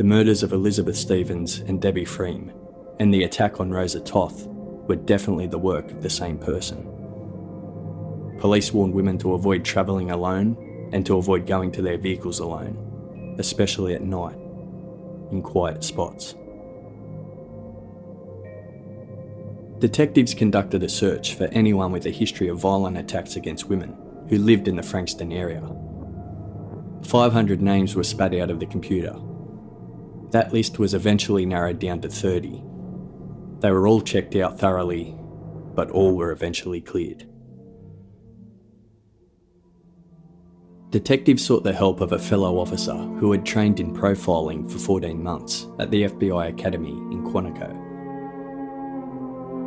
The 0.00 0.04
murders 0.04 0.42
of 0.42 0.54
Elizabeth 0.54 0.96
Stevens 0.96 1.58
and 1.58 1.78
Debbie 1.78 2.06
Fream, 2.06 2.50
and 2.98 3.12
the 3.12 3.24
attack 3.24 3.60
on 3.60 3.70
Rosa 3.70 4.00
Toth, 4.00 4.46
were 4.46 4.96
definitely 4.96 5.46
the 5.46 5.58
work 5.58 5.90
of 5.90 6.02
the 6.02 6.08
same 6.08 6.38
person. 6.38 6.78
Police 8.38 8.72
warned 8.72 8.94
women 8.94 9.18
to 9.18 9.34
avoid 9.34 9.62
travelling 9.62 10.10
alone 10.10 10.56
and 10.94 11.04
to 11.04 11.18
avoid 11.18 11.46
going 11.46 11.70
to 11.72 11.82
their 11.82 11.98
vehicles 11.98 12.38
alone 12.38 12.86
especially 13.38 13.94
at 13.94 14.00
night, 14.00 14.38
in 15.30 15.42
quiet 15.42 15.84
spots. 15.84 16.34
Detectives 19.80 20.32
conducted 20.32 20.82
a 20.82 20.88
search 20.88 21.34
for 21.34 21.44
anyone 21.48 21.92
with 21.92 22.06
a 22.06 22.10
history 22.10 22.48
of 22.48 22.58
violent 22.58 22.96
attacks 22.96 23.36
against 23.36 23.68
women 23.68 23.94
who 24.30 24.38
lived 24.38 24.66
in 24.66 24.76
the 24.76 24.82
Frankston 24.82 25.30
area. 25.30 25.60
500 27.02 27.60
names 27.60 27.94
were 27.94 28.02
spat 28.02 28.34
out 28.34 28.50
of 28.50 28.60
the 28.60 28.66
computer. 28.66 29.14
That 30.30 30.52
list 30.52 30.78
was 30.78 30.94
eventually 30.94 31.44
narrowed 31.44 31.78
down 31.78 32.00
to 32.02 32.08
30. 32.08 32.62
They 33.60 33.70
were 33.70 33.86
all 33.86 34.00
checked 34.00 34.36
out 34.36 34.58
thoroughly, 34.58 35.14
but 35.74 35.90
all 35.90 36.16
were 36.16 36.32
eventually 36.32 36.80
cleared. 36.80 37.26
Detectives 40.90 41.44
sought 41.44 41.62
the 41.62 41.72
help 41.72 42.00
of 42.00 42.12
a 42.12 42.18
fellow 42.18 42.58
officer 42.58 42.96
who 42.96 43.30
had 43.30 43.46
trained 43.46 43.78
in 43.78 43.94
profiling 43.94 44.68
for 44.70 44.78
14 44.78 45.22
months 45.22 45.68
at 45.78 45.90
the 45.90 46.04
FBI 46.04 46.48
Academy 46.48 46.90
in 47.12 47.22
Quantico. 47.22 47.86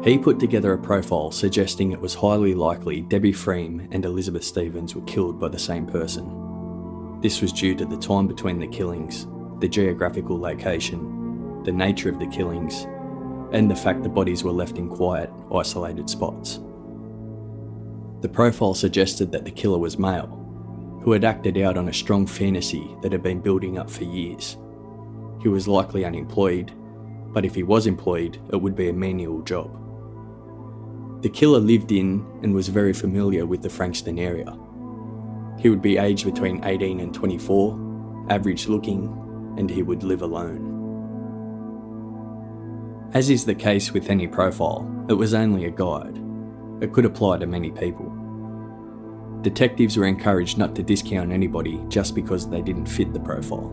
He 0.03 0.17
put 0.17 0.37
together 0.37 0.73
a 0.73 0.77
profile 0.77 1.31
suggesting 1.31 1.91
it 1.91 2.01
was 2.01 2.13
highly 2.13 2.53
likely 2.53 3.01
Debbie 3.01 3.31
Fream 3.31 3.87
and 3.91 4.03
Elizabeth 4.03 4.43
Stevens 4.43 4.95
were 4.95 5.01
killed 5.03 5.39
by 5.39 5.47
the 5.47 5.57
same 5.57 5.85
person. 5.85 7.19
This 7.21 7.41
was 7.41 7.53
due 7.53 7.73
to 7.75 7.85
the 7.85 7.95
time 7.95 8.27
between 8.27 8.59
the 8.59 8.67
killings, 8.67 9.27
the 9.59 9.67
geographical 9.67 10.39
location, 10.39 11.61
the 11.63 11.71
nature 11.71 12.09
of 12.09 12.19
the 12.19 12.27
killings, 12.27 12.87
and 13.51 13.69
the 13.69 13.75
fact 13.75 14.03
the 14.03 14.09
bodies 14.09 14.43
were 14.43 14.51
left 14.51 14.77
in 14.77 14.89
quiet, 14.89 15.29
isolated 15.53 16.09
spots. 16.09 16.59
The 18.21 18.29
profile 18.29 18.73
suggested 18.73 19.31
that 19.31 19.45
the 19.45 19.51
killer 19.51 19.77
was 19.77 19.99
male, 19.99 20.39
who 21.03 21.11
had 21.11 21.23
acted 21.23 21.57
out 21.57 21.77
on 21.77 21.89
a 21.89 21.93
strong 21.93 22.25
fantasy 22.25 22.95
that 23.01 23.11
had 23.11 23.21
been 23.21 23.41
building 23.41 23.77
up 23.77 23.89
for 23.89 24.05
years. 24.05 24.57
He 25.41 25.49
was 25.49 25.67
likely 25.67 26.05
unemployed, 26.05 26.71
but 27.33 27.45
if 27.45 27.53
he 27.53 27.63
was 27.63 27.85
employed, 27.85 28.39
it 28.51 28.55
would 28.55 28.75
be 28.75 28.89
a 28.89 28.93
menial 28.93 29.41
job. 29.41 29.79
The 31.21 31.29
killer 31.29 31.59
lived 31.59 31.91
in 31.91 32.25
and 32.41 32.53
was 32.53 32.67
very 32.67 32.93
familiar 32.93 33.45
with 33.45 33.61
the 33.61 33.69
Frankston 33.69 34.19
area. 34.19 34.57
He 35.59 35.69
would 35.69 35.81
be 35.81 35.97
aged 35.97 36.25
between 36.25 36.63
18 36.63 36.99
and 36.99 37.13
24, 37.13 38.27
average 38.29 38.67
looking, 38.67 39.07
and 39.57 39.69
he 39.69 39.83
would 39.83 40.03
live 40.03 40.21
alone. 40.21 40.71
As 43.13 43.29
is 43.29 43.45
the 43.45 43.53
case 43.53 43.93
with 43.93 44.09
any 44.09 44.27
profile, 44.27 44.89
it 45.07 45.13
was 45.13 45.33
only 45.33 45.65
a 45.65 45.71
guide. 45.71 46.19
It 46.81 46.93
could 46.93 47.05
apply 47.05 47.37
to 47.37 47.45
many 47.45 47.71
people. 47.71 48.11
Detectives 49.41 49.97
were 49.97 50.05
encouraged 50.05 50.57
not 50.57 50.73
to 50.75 50.83
discount 50.83 51.31
anybody 51.31 51.79
just 51.89 52.15
because 52.15 52.49
they 52.49 52.61
didn't 52.61 52.87
fit 52.87 53.13
the 53.13 53.19
profile. 53.19 53.69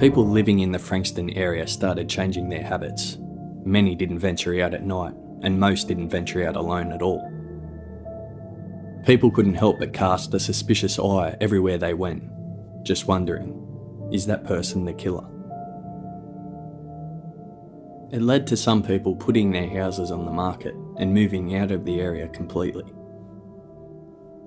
People 0.00 0.26
living 0.26 0.60
in 0.60 0.72
the 0.72 0.78
Frankston 0.78 1.30
area 1.30 1.66
started 1.66 2.08
changing 2.08 2.48
their 2.48 2.62
habits. 2.62 3.18
Many 3.64 3.94
didn't 3.94 4.18
venture 4.18 4.60
out 4.62 4.72
at 4.72 4.82
night, 4.82 5.12
and 5.42 5.60
most 5.60 5.88
didn't 5.88 6.08
venture 6.08 6.48
out 6.48 6.56
alone 6.56 6.90
at 6.90 7.02
all. 7.02 7.29
People 9.06 9.30
couldn't 9.30 9.54
help 9.54 9.78
but 9.78 9.92
cast 9.92 10.34
a 10.34 10.40
suspicious 10.40 10.98
eye 10.98 11.36
everywhere 11.40 11.78
they 11.78 11.94
went, 11.94 12.22
just 12.84 13.06
wondering 13.06 13.66
is 14.12 14.26
that 14.26 14.44
person 14.44 14.84
the 14.84 14.92
killer? 14.92 15.26
It 18.12 18.22
led 18.22 18.46
to 18.48 18.56
some 18.56 18.82
people 18.82 19.14
putting 19.14 19.52
their 19.52 19.68
houses 19.68 20.10
on 20.10 20.24
the 20.24 20.32
market 20.32 20.74
and 20.96 21.14
moving 21.14 21.54
out 21.54 21.70
of 21.70 21.84
the 21.84 22.00
area 22.00 22.26
completely. 22.28 22.92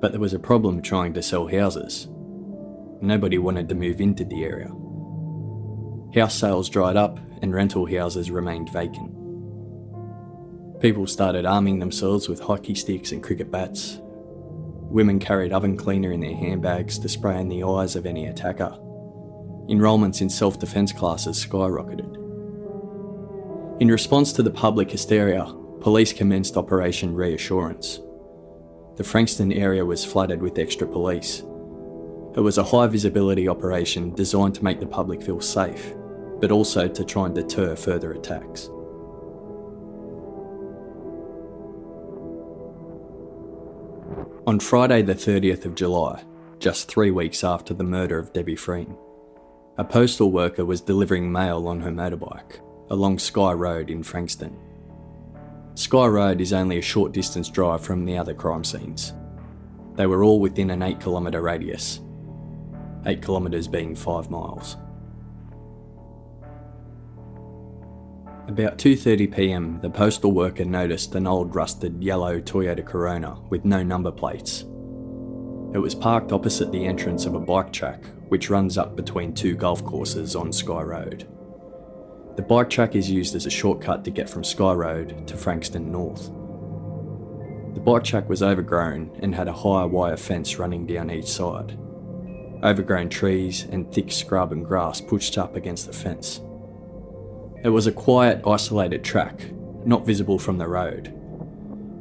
But 0.02 0.12
there 0.12 0.20
was 0.20 0.34
a 0.34 0.40
problem 0.40 0.82
trying 0.82 1.14
to 1.14 1.24
sell 1.24 1.48
houses. 1.48 2.10
Nobody 3.00 3.38
wanted 3.38 3.70
to 3.70 3.76
move 3.76 4.02
into 4.02 4.26
the 4.26 4.44
area. 4.44 4.70
House 6.14 6.36
sales 6.36 6.70
dried 6.70 6.98
up 6.98 7.20
and 7.42 7.54
rental 7.54 7.86
houses 7.86 8.30
remained 8.30 8.70
vacant. 8.70 9.12
People 10.82 11.08
started 11.08 11.46
arming 11.46 11.80
themselves 11.80 12.28
with 12.28 12.42
hockey 12.42 12.76
sticks 12.76 13.14
and 13.14 13.24
cricket 13.24 13.50
bats. 13.50 14.02
Women 14.94 15.18
carried 15.18 15.52
oven 15.54 15.76
cleaner 15.76 16.12
in 16.12 16.20
their 16.20 16.36
handbags 16.36 17.00
to 17.00 17.10
spray 17.10 17.42
in 17.42 17.50
the 17.50 17.64
eyes 17.64 17.96
of 17.96 18.06
any 18.06 18.28
attacker. 18.28 18.78
Enrolments 19.68 20.22
in 20.22 20.30
self 20.30 20.60
defence 20.60 20.92
classes 20.94 21.44
skyrocketed. 21.44 22.16
In 23.82 23.88
response 23.88 24.32
to 24.34 24.44
the 24.44 24.52
public 24.52 24.92
hysteria, 24.92 25.52
police 25.82 26.14
commenced 26.14 26.58
Operation 26.58 27.16
Reassurance. 27.16 28.02
The 28.98 29.04
Frankston 29.04 29.52
area 29.52 29.84
was 29.84 30.06
flooded 30.06 30.44
with 30.44 30.60
extra 30.60 30.86
police. 30.86 31.40
It 32.36 32.42
was 32.42 32.60
a 32.60 32.64
high 32.64 32.86
visibility 32.86 33.48
operation 33.48 34.14
designed 34.14 34.54
to 34.56 34.64
make 34.64 34.80
the 34.80 34.86
public 34.86 35.24
feel 35.24 35.42
safe, 35.42 35.96
but 36.40 36.52
also 36.52 36.88
to 36.88 37.04
try 37.04 37.26
and 37.26 37.34
deter 37.34 37.76
further 37.76 38.12
attacks. 38.14 38.70
On 44.46 44.60
Friday, 44.60 45.02
the 45.02 45.16
30th 45.16 45.64
of 45.64 45.74
July, 45.74 46.22
just 46.60 46.90
three 46.90 47.12
weeks 47.12 47.46
after 47.46 47.74
the 47.74 47.86
murder 47.86 48.20
of 48.20 48.34
Debbie 48.34 48.58
Fream, 48.58 48.98
a 49.78 49.86
postal 49.86 50.34
worker 50.34 50.66
was 50.66 50.82
delivering 50.82 51.32
mail 51.32 51.66
on 51.70 51.80
her 51.80 51.90
motorbike 51.90 52.60
along 52.90 53.20
Skye 53.20 53.54
Road 53.54 53.90
in 53.90 54.04
Frankston. 54.04 54.54
Skye 55.76 56.08
Road 56.08 56.42
is 56.42 56.52
only 56.52 56.78
a 56.78 56.82
short 56.82 57.14
distance 57.14 57.48
drive 57.48 57.86
from 57.86 58.04
the 58.04 58.18
other 58.18 58.34
crime 58.34 58.66
scenes. 58.66 59.14
They 59.96 60.08
were 60.08 60.26
all 60.26 60.42
within 60.42 60.72
an 60.72 60.84
8 60.84 61.00
kilometre 61.00 61.42
radius, 61.42 62.02
8 63.06 63.24
kilometres 63.24 63.70
being 63.70 63.96
5 63.96 64.30
miles. 64.30 64.76
About 68.48 68.78
2.30pm, 68.78 69.82
the 69.82 69.90
postal 69.90 70.34
worker 70.34 70.66
noticed 70.66 71.16
an 71.16 71.26
old 71.26 71.56
rusted 71.56 72.04
yellow 72.04 72.42
Toyota 72.42 72.86
Corona 72.86 73.40
with 73.50 73.64
no 73.64 73.84
number 73.84 74.12
plates. 74.12 74.64
It 75.74 75.80
was 75.80 75.96
parked 75.96 76.34
opposite 76.34 76.70
the 76.72 76.86
entrance 76.86 77.26
of 77.26 77.36
a 77.36 77.40
bike 77.40 77.72
track 77.72 78.04
which 78.28 78.50
runs 78.50 78.78
up 78.78 78.98
between 78.98 79.34
two 79.34 79.56
golf 79.56 79.84
courses 79.86 80.36
on 80.36 80.52
Skye 80.52 80.84
Road. 80.84 81.26
The 82.36 82.42
bike 82.42 82.70
track 82.70 82.96
is 82.96 83.10
used 83.10 83.34
as 83.34 83.46
a 83.46 83.50
shortcut 83.50 84.04
to 84.04 84.12
get 84.12 84.30
from 84.30 84.44
Skye 84.44 84.74
Road 84.74 85.26
to 85.26 85.38
Frankston 85.38 85.90
North. 85.90 86.26
The 87.76 87.80
bike 87.80 88.04
track 88.04 88.28
was 88.28 88.44
overgrown 88.44 89.20
and 89.22 89.34
had 89.34 89.48
a 89.48 89.54
high 89.54 89.86
wire 89.86 90.18
fence 90.18 90.60
running 90.60 90.86
down 90.86 91.10
each 91.10 91.32
side. 91.32 91.80
Overgrown 92.62 93.08
trees 93.08 93.66
and 93.72 93.90
thick 93.94 94.12
scrub 94.12 94.52
and 94.52 94.66
grass 94.66 95.00
pushed 95.00 95.38
up 95.38 95.56
against 95.56 95.88
the 95.88 95.94
fence. 95.94 96.42
It 97.64 97.70
was 97.70 97.88
a 97.88 97.94
quiet, 97.94 98.42
isolated 98.46 99.06
track, 99.06 99.46
not 99.86 100.06
visible 100.06 100.38
from 100.38 100.58
the 100.58 100.68
road. 100.68 101.18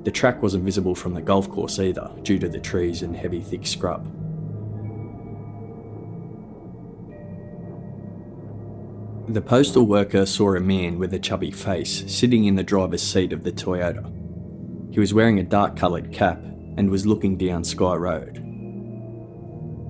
The 0.03 0.11
track 0.11 0.43
wasn't 0.43 0.65
visible 0.65 0.97
from 0.97 1.15
the 1.15 1.21
golf 1.21 1.49
course 1.49 1.79
either, 1.79 2.11
due 2.23 2.41
to 2.41 2.49
the 2.49 2.59
trees 2.59 3.03
and 3.03 3.15
heavy, 3.15 3.41
thick 3.41 3.65
scrub. 3.65 4.05
The 9.29 9.41
postal 9.41 9.87
worker 9.87 10.27
saw 10.27 10.57
a 10.57 10.61
man 10.61 10.99
with 10.99 11.15
a 11.15 11.21
chubby 11.21 11.53
face 11.53 12.13
sitting 12.13 12.47
in 12.47 12.57
the 12.57 12.65
driver's 12.65 13.03
seat 13.03 13.33
of 13.33 13.45
the 13.45 13.53
Toyota. 13.53 14.11
He 14.93 14.99
was 14.99 15.15
wearing 15.15 15.39
a 15.39 15.45
dark 15.45 15.77
coloured 15.77 16.13
cap 16.13 16.43
and 16.77 16.91
was 16.91 17.07
looking 17.07 17.37
down 17.37 17.63
Skye 17.63 17.95
Road. 17.95 18.39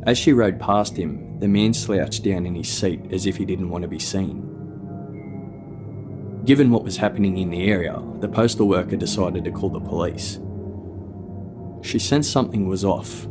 As 0.06 0.18
she 0.18 0.34
rode 0.34 0.60
past 0.60 0.98
him, 0.98 1.38
the 1.40 1.48
man 1.48 1.72
slouched 1.72 2.24
down 2.24 2.44
in 2.44 2.54
his 2.54 2.68
seat 2.68 3.00
as 3.10 3.24
if 3.24 3.38
he 3.38 3.46
didn't 3.46 3.70
want 3.70 3.82
to 3.82 3.88
be 3.88 3.98
seen. 3.98 4.51
Given 6.44 6.72
what 6.72 6.82
was 6.82 6.96
happening 6.96 7.38
in 7.38 7.50
the 7.50 7.68
area, 7.68 8.02
the 8.18 8.28
postal 8.28 8.66
worker 8.66 8.96
decided 8.96 9.44
to 9.44 9.52
call 9.52 9.68
the 9.68 9.78
police. 9.78 10.40
She 11.82 12.00
sensed 12.00 12.32
something 12.32 12.66
was 12.66 12.84
off. 12.84 13.28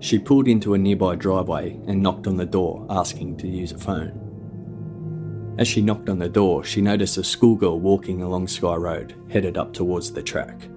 She 0.00 0.18
pulled 0.18 0.48
into 0.48 0.74
a 0.74 0.78
nearby 0.78 1.16
driveway 1.16 1.80
and 1.86 2.02
knocked 2.02 2.26
on 2.26 2.36
the 2.36 2.44
door, 2.44 2.86
asking 2.90 3.38
to 3.38 3.48
use 3.48 3.72
a 3.72 3.78
phone. 3.78 5.54
As 5.58 5.66
she 5.66 5.80
knocked 5.80 6.10
on 6.10 6.18
the 6.18 6.28
door, 6.28 6.62
she 6.62 6.82
noticed 6.82 7.16
a 7.16 7.24
schoolgirl 7.24 7.80
walking 7.80 8.22
along 8.22 8.48
Skye 8.48 8.76
Road, 8.76 9.14
headed 9.30 9.56
up 9.56 9.72
towards 9.72 10.12
the 10.12 10.22
track. 10.22 10.68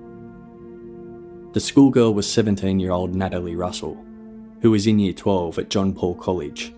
The 1.54 1.60
schoolgirl 1.60 2.14
was 2.14 2.30
17 2.32 2.80
year 2.80 2.92
old 2.92 3.16
Natalie 3.16 3.56
Russell, 3.56 3.98
who 4.62 4.72
was 4.72 4.88
in 4.88 5.00
Year 5.00 5.14
12 5.14 5.60
at 5.60 5.70
John 5.70 5.94
Paul 5.94 6.16
College, 6.16 6.74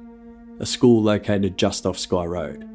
a 0.60 0.66
school 0.66 1.04
located 1.04 1.58
just 1.58 1.86
off 1.86 1.98
Skye 2.00 2.26
Road. 2.26 2.68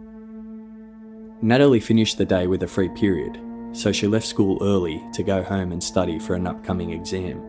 Natalie 1.43 1.81
finished 1.81 2.19
the 2.19 2.27
day 2.27 2.47
with 2.47 2.63
a 2.65 2.67
free 2.67 2.91
period, 2.91 3.41
so 3.73 3.93
she 3.93 4.07
left 4.07 4.27
school 4.27 4.59
early 4.61 5.03
to 5.15 5.23
go 5.23 5.43
home 5.43 5.73
and 5.73 5.83
study 5.83 6.19
for 6.19 6.35
an 6.35 6.47
upcoming 6.47 6.91
exam. 6.91 7.41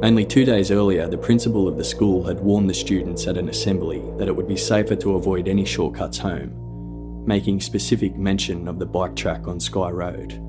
Only 0.00 0.24
two 0.24 0.44
days 0.44 0.70
earlier, 0.70 1.08
the 1.08 1.18
principal 1.18 1.66
of 1.66 1.76
the 1.76 1.82
school 1.82 2.22
had 2.22 2.38
warned 2.38 2.70
the 2.70 2.74
students 2.74 3.26
at 3.26 3.36
an 3.36 3.48
assembly 3.48 4.00
that 4.16 4.28
it 4.28 4.36
would 4.36 4.46
be 4.46 4.56
safer 4.56 4.94
to 4.94 5.16
avoid 5.16 5.48
any 5.48 5.64
shortcuts 5.64 6.18
home, 6.18 7.24
making 7.26 7.60
specific 7.60 8.16
mention 8.16 8.68
of 8.68 8.78
the 8.78 8.86
bike 8.86 9.16
track 9.16 9.48
on 9.48 9.58
Skye 9.58 9.90
Road. 9.90 10.40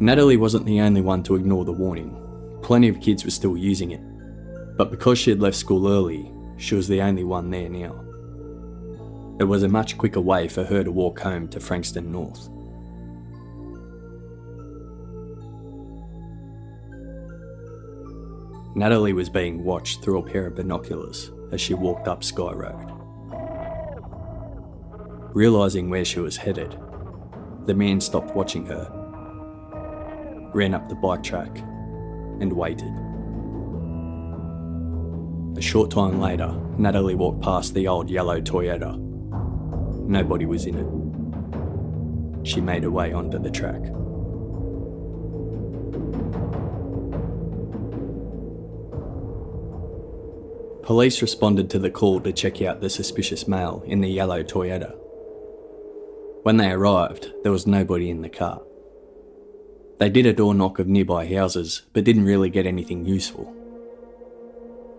Natalie 0.00 0.36
wasn't 0.36 0.66
the 0.66 0.80
only 0.80 1.00
one 1.00 1.22
to 1.22 1.36
ignore 1.36 1.64
the 1.64 1.70
warning. 1.70 2.16
Plenty 2.60 2.88
of 2.88 3.00
kids 3.00 3.24
were 3.24 3.30
still 3.30 3.56
using 3.56 3.92
it. 3.92 4.00
But 4.76 4.90
because 4.90 5.18
she 5.18 5.30
had 5.30 5.40
left 5.40 5.56
school 5.56 5.86
early, 5.86 6.32
she 6.56 6.74
was 6.74 6.88
the 6.88 7.02
only 7.02 7.22
one 7.22 7.50
there 7.50 7.68
now. 7.68 8.05
It 9.38 9.44
was 9.44 9.62
a 9.62 9.68
much 9.68 9.98
quicker 9.98 10.20
way 10.20 10.48
for 10.48 10.64
her 10.64 10.82
to 10.82 10.90
walk 10.90 11.20
home 11.20 11.48
to 11.48 11.60
Frankston 11.60 12.10
North. 12.10 12.48
Natalie 18.74 19.12
was 19.12 19.30
being 19.30 19.64
watched 19.64 20.02
through 20.02 20.18
a 20.18 20.22
pair 20.22 20.46
of 20.46 20.56
binoculars 20.56 21.30
as 21.52 21.60
she 21.60 21.74
walked 21.74 22.08
up 22.08 22.22
Skye 22.22 22.52
Road. 22.52 22.92
Realising 25.34 25.90
where 25.90 26.04
she 26.04 26.20
was 26.20 26.36
headed, 26.36 26.78
the 27.64 27.74
man 27.74 28.00
stopped 28.00 28.34
watching 28.34 28.66
her 28.66 28.96
ran 30.56 30.72
up 30.72 30.88
the 30.88 30.94
bike 30.94 31.22
track, 31.22 31.58
and 32.40 32.50
waited. 32.50 32.92
A 35.58 35.60
short 35.60 35.90
time 35.90 36.18
later, 36.18 36.50
Natalie 36.78 37.14
walked 37.14 37.42
past 37.42 37.74
the 37.74 37.86
old 37.86 38.08
yellow 38.08 38.40
Toyota. 38.40 39.05
Nobody 40.06 40.46
was 40.46 40.66
in 40.66 40.76
it. 40.78 42.46
She 42.46 42.60
made 42.60 42.84
her 42.84 42.90
way 42.90 43.12
onto 43.12 43.38
the 43.38 43.50
track. 43.50 43.82
Police 50.84 51.20
responded 51.20 51.68
to 51.70 51.80
the 51.80 51.90
call 51.90 52.20
to 52.20 52.32
check 52.32 52.62
out 52.62 52.80
the 52.80 52.88
suspicious 52.88 53.48
male 53.48 53.82
in 53.86 54.00
the 54.00 54.08
yellow 54.08 54.44
Toyota. 54.44 54.94
When 56.44 56.58
they 56.58 56.70
arrived, 56.70 57.32
there 57.42 57.50
was 57.50 57.66
nobody 57.66 58.08
in 58.08 58.22
the 58.22 58.28
car. 58.28 58.62
They 59.98 60.08
did 60.08 60.26
a 60.26 60.32
door 60.32 60.54
knock 60.54 60.78
of 60.78 60.86
nearby 60.86 61.26
houses, 61.26 61.82
but 61.92 62.04
didn't 62.04 62.26
really 62.26 62.50
get 62.50 62.66
anything 62.66 63.04
useful. 63.04 63.52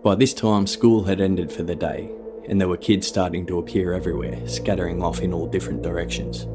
By 0.02 0.16
this 0.16 0.34
time, 0.34 0.66
school 0.66 1.04
had 1.04 1.22
ended 1.22 1.50
for 1.50 1.62
the 1.62 1.74
day, 1.74 2.10
and 2.48 2.60
there 2.60 2.68
were 2.68 2.76
kids 2.76 3.06
starting 3.06 3.46
to 3.46 3.58
appear 3.58 3.92
everywhere, 3.92 4.46
scattering 4.46 5.02
off 5.02 5.20
in 5.20 5.32
all 5.32 5.46
different 5.46 5.82
directions. 5.82 6.46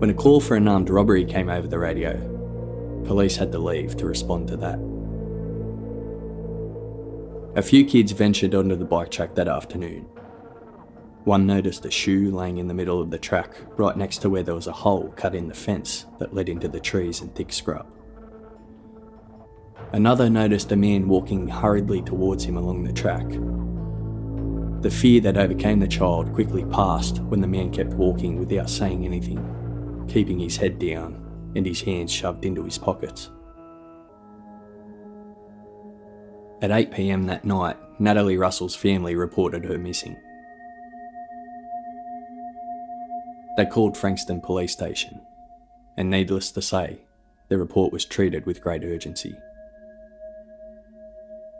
When 0.00 0.10
a 0.10 0.14
call 0.14 0.40
for 0.40 0.56
an 0.56 0.68
armed 0.68 0.90
robbery 0.90 1.24
came 1.24 1.48
over 1.48 1.66
the 1.66 1.78
radio, 1.78 2.14
police 3.04 3.36
had 3.36 3.52
to 3.52 3.58
leave 3.58 3.96
to 3.96 4.06
respond 4.06 4.48
to 4.48 4.56
that. 4.58 4.78
A 7.56 7.62
few 7.62 7.84
kids 7.84 8.12
ventured 8.12 8.54
onto 8.54 8.76
the 8.76 8.84
bike 8.84 9.10
track 9.10 9.34
that 9.34 9.48
afternoon, 9.48 10.06
one 11.28 11.46
noticed 11.46 11.84
a 11.84 11.90
shoe 11.90 12.30
laying 12.30 12.56
in 12.56 12.68
the 12.68 12.74
middle 12.74 13.02
of 13.02 13.10
the 13.10 13.18
track, 13.18 13.54
right 13.76 13.94
next 13.94 14.18
to 14.18 14.30
where 14.30 14.42
there 14.42 14.54
was 14.54 14.66
a 14.66 14.72
hole 14.72 15.12
cut 15.14 15.34
in 15.34 15.46
the 15.46 15.54
fence 15.54 16.06
that 16.18 16.32
led 16.32 16.48
into 16.48 16.68
the 16.68 16.80
trees 16.80 17.20
and 17.20 17.34
thick 17.34 17.52
scrub. 17.52 17.86
Another 19.92 20.30
noticed 20.30 20.72
a 20.72 20.76
man 20.76 21.06
walking 21.06 21.46
hurriedly 21.46 22.00
towards 22.00 22.44
him 22.44 22.56
along 22.56 22.84
the 22.84 22.94
track. 22.94 23.26
The 24.80 24.90
fear 24.90 25.20
that 25.22 25.36
overcame 25.36 25.80
the 25.80 25.88
child 25.88 26.32
quickly 26.32 26.64
passed 26.66 27.18
when 27.22 27.40
the 27.40 27.48
man 27.48 27.72
kept 27.72 27.94
walking 27.94 28.38
without 28.38 28.70
saying 28.70 29.04
anything, 29.04 30.06
keeping 30.08 30.38
his 30.38 30.56
head 30.56 30.78
down 30.78 31.24
and 31.56 31.66
his 31.66 31.80
hands 31.80 32.12
shoved 32.12 32.44
into 32.44 32.62
his 32.62 32.78
pockets. 32.78 33.30
At 36.62 36.70
8pm 36.70 37.26
that 37.26 37.44
night, 37.44 37.76
Natalie 37.98 38.36
Russell's 38.36 38.76
family 38.76 39.16
reported 39.16 39.64
her 39.64 39.78
missing. 39.78 40.16
They 43.56 43.66
called 43.66 43.96
Frankston 43.96 44.40
Police 44.40 44.72
Station, 44.72 45.20
and 45.96 46.08
needless 46.08 46.52
to 46.52 46.62
say, 46.62 47.00
the 47.48 47.58
report 47.58 47.92
was 47.92 48.04
treated 48.04 48.46
with 48.46 48.60
great 48.60 48.84
urgency. 48.84 49.36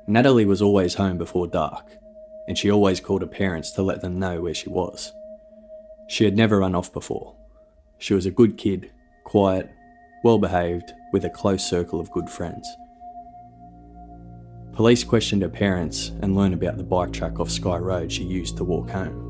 Natalie 0.07 0.47
was 0.47 0.63
always 0.63 0.95
home 0.95 1.19
before 1.19 1.49
dark, 1.49 1.97
and 2.49 2.59
she 2.59 2.71
always 2.71 2.99
called 2.99 3.21
her 3.21 3.29
parents 3.29 3.71
to 3.73 3.83
let 3.83 4.01
them 4.01 4.19
know 4.19 4.41
where 4.41 4.55
she 4.55 4.71
was. 4.71 5.13
She 6.09 6.25
had 6.25 6.35
never 6.35 6.59
run 6.59 6.75
off 6.75 6.91
before. 6.93 7.37
She 7.99 8.15
was 8.15 8.25
a 8.25 8.31
good 8.31 8.57
kid, 8.57 8.91
quiet, 9.25 9.71
well 10.25 10.39
behaved, 10.39 10.95
with 11.13 11.27
a 11.27 11.31
close 11.31 11.63
circle 11.63 12.01
of 12.01 12.11
good 12.11 12.31
friends. 12.31 12.67
Police 14.73 15.05
questioned 15.05 15.43
her 15.43 15.49
parents 15.51 16.13
and 16.23 16.35
learned 16.35 16.55
about 16.55 16.79
the 16.79 16.85
bike 16.85 17.13
track 17.13 17.39
off 17.39 17.51
Skye 17.51 17.77
Road 17.77 18.11
she 18.11 18.25
used 18.25 18.57
to 18.57 18.65
walk 18.65 18.89
home. 18.89 19.27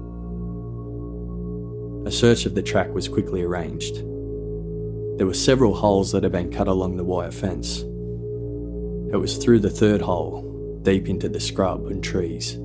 A 2.06 2.10
search 2.12 2.46
of 2.46 2.54
the 2.54 2.62
track 2.62 2.94
was 2.94 3.08
quickly 3.08 3.42
arranged. 3.42 3.96
There 5.18 5.26
were 5.26 5.34
several 5.34 5.74
holes 5.74 6.12
that 6.12 6.22
had 6.22 6.30
been 6.30 6.52
cut 6.52 6.68
along 6.68 6.96
the 6.96 7.04
wire 7.04 7.32
fence. 7.32 7.80
It 9.12 9.16
was 9.16 9.38
through 9.38 9.58
the 9.58 9.70
third 9.70 10.00
hole, 10.00 10.80
deep 10.82 11.08
into 11.08 11.28
the 11.28 11.40
scrub 11.40 11.86
and 11.86 12.04
trees, 12.04 12.56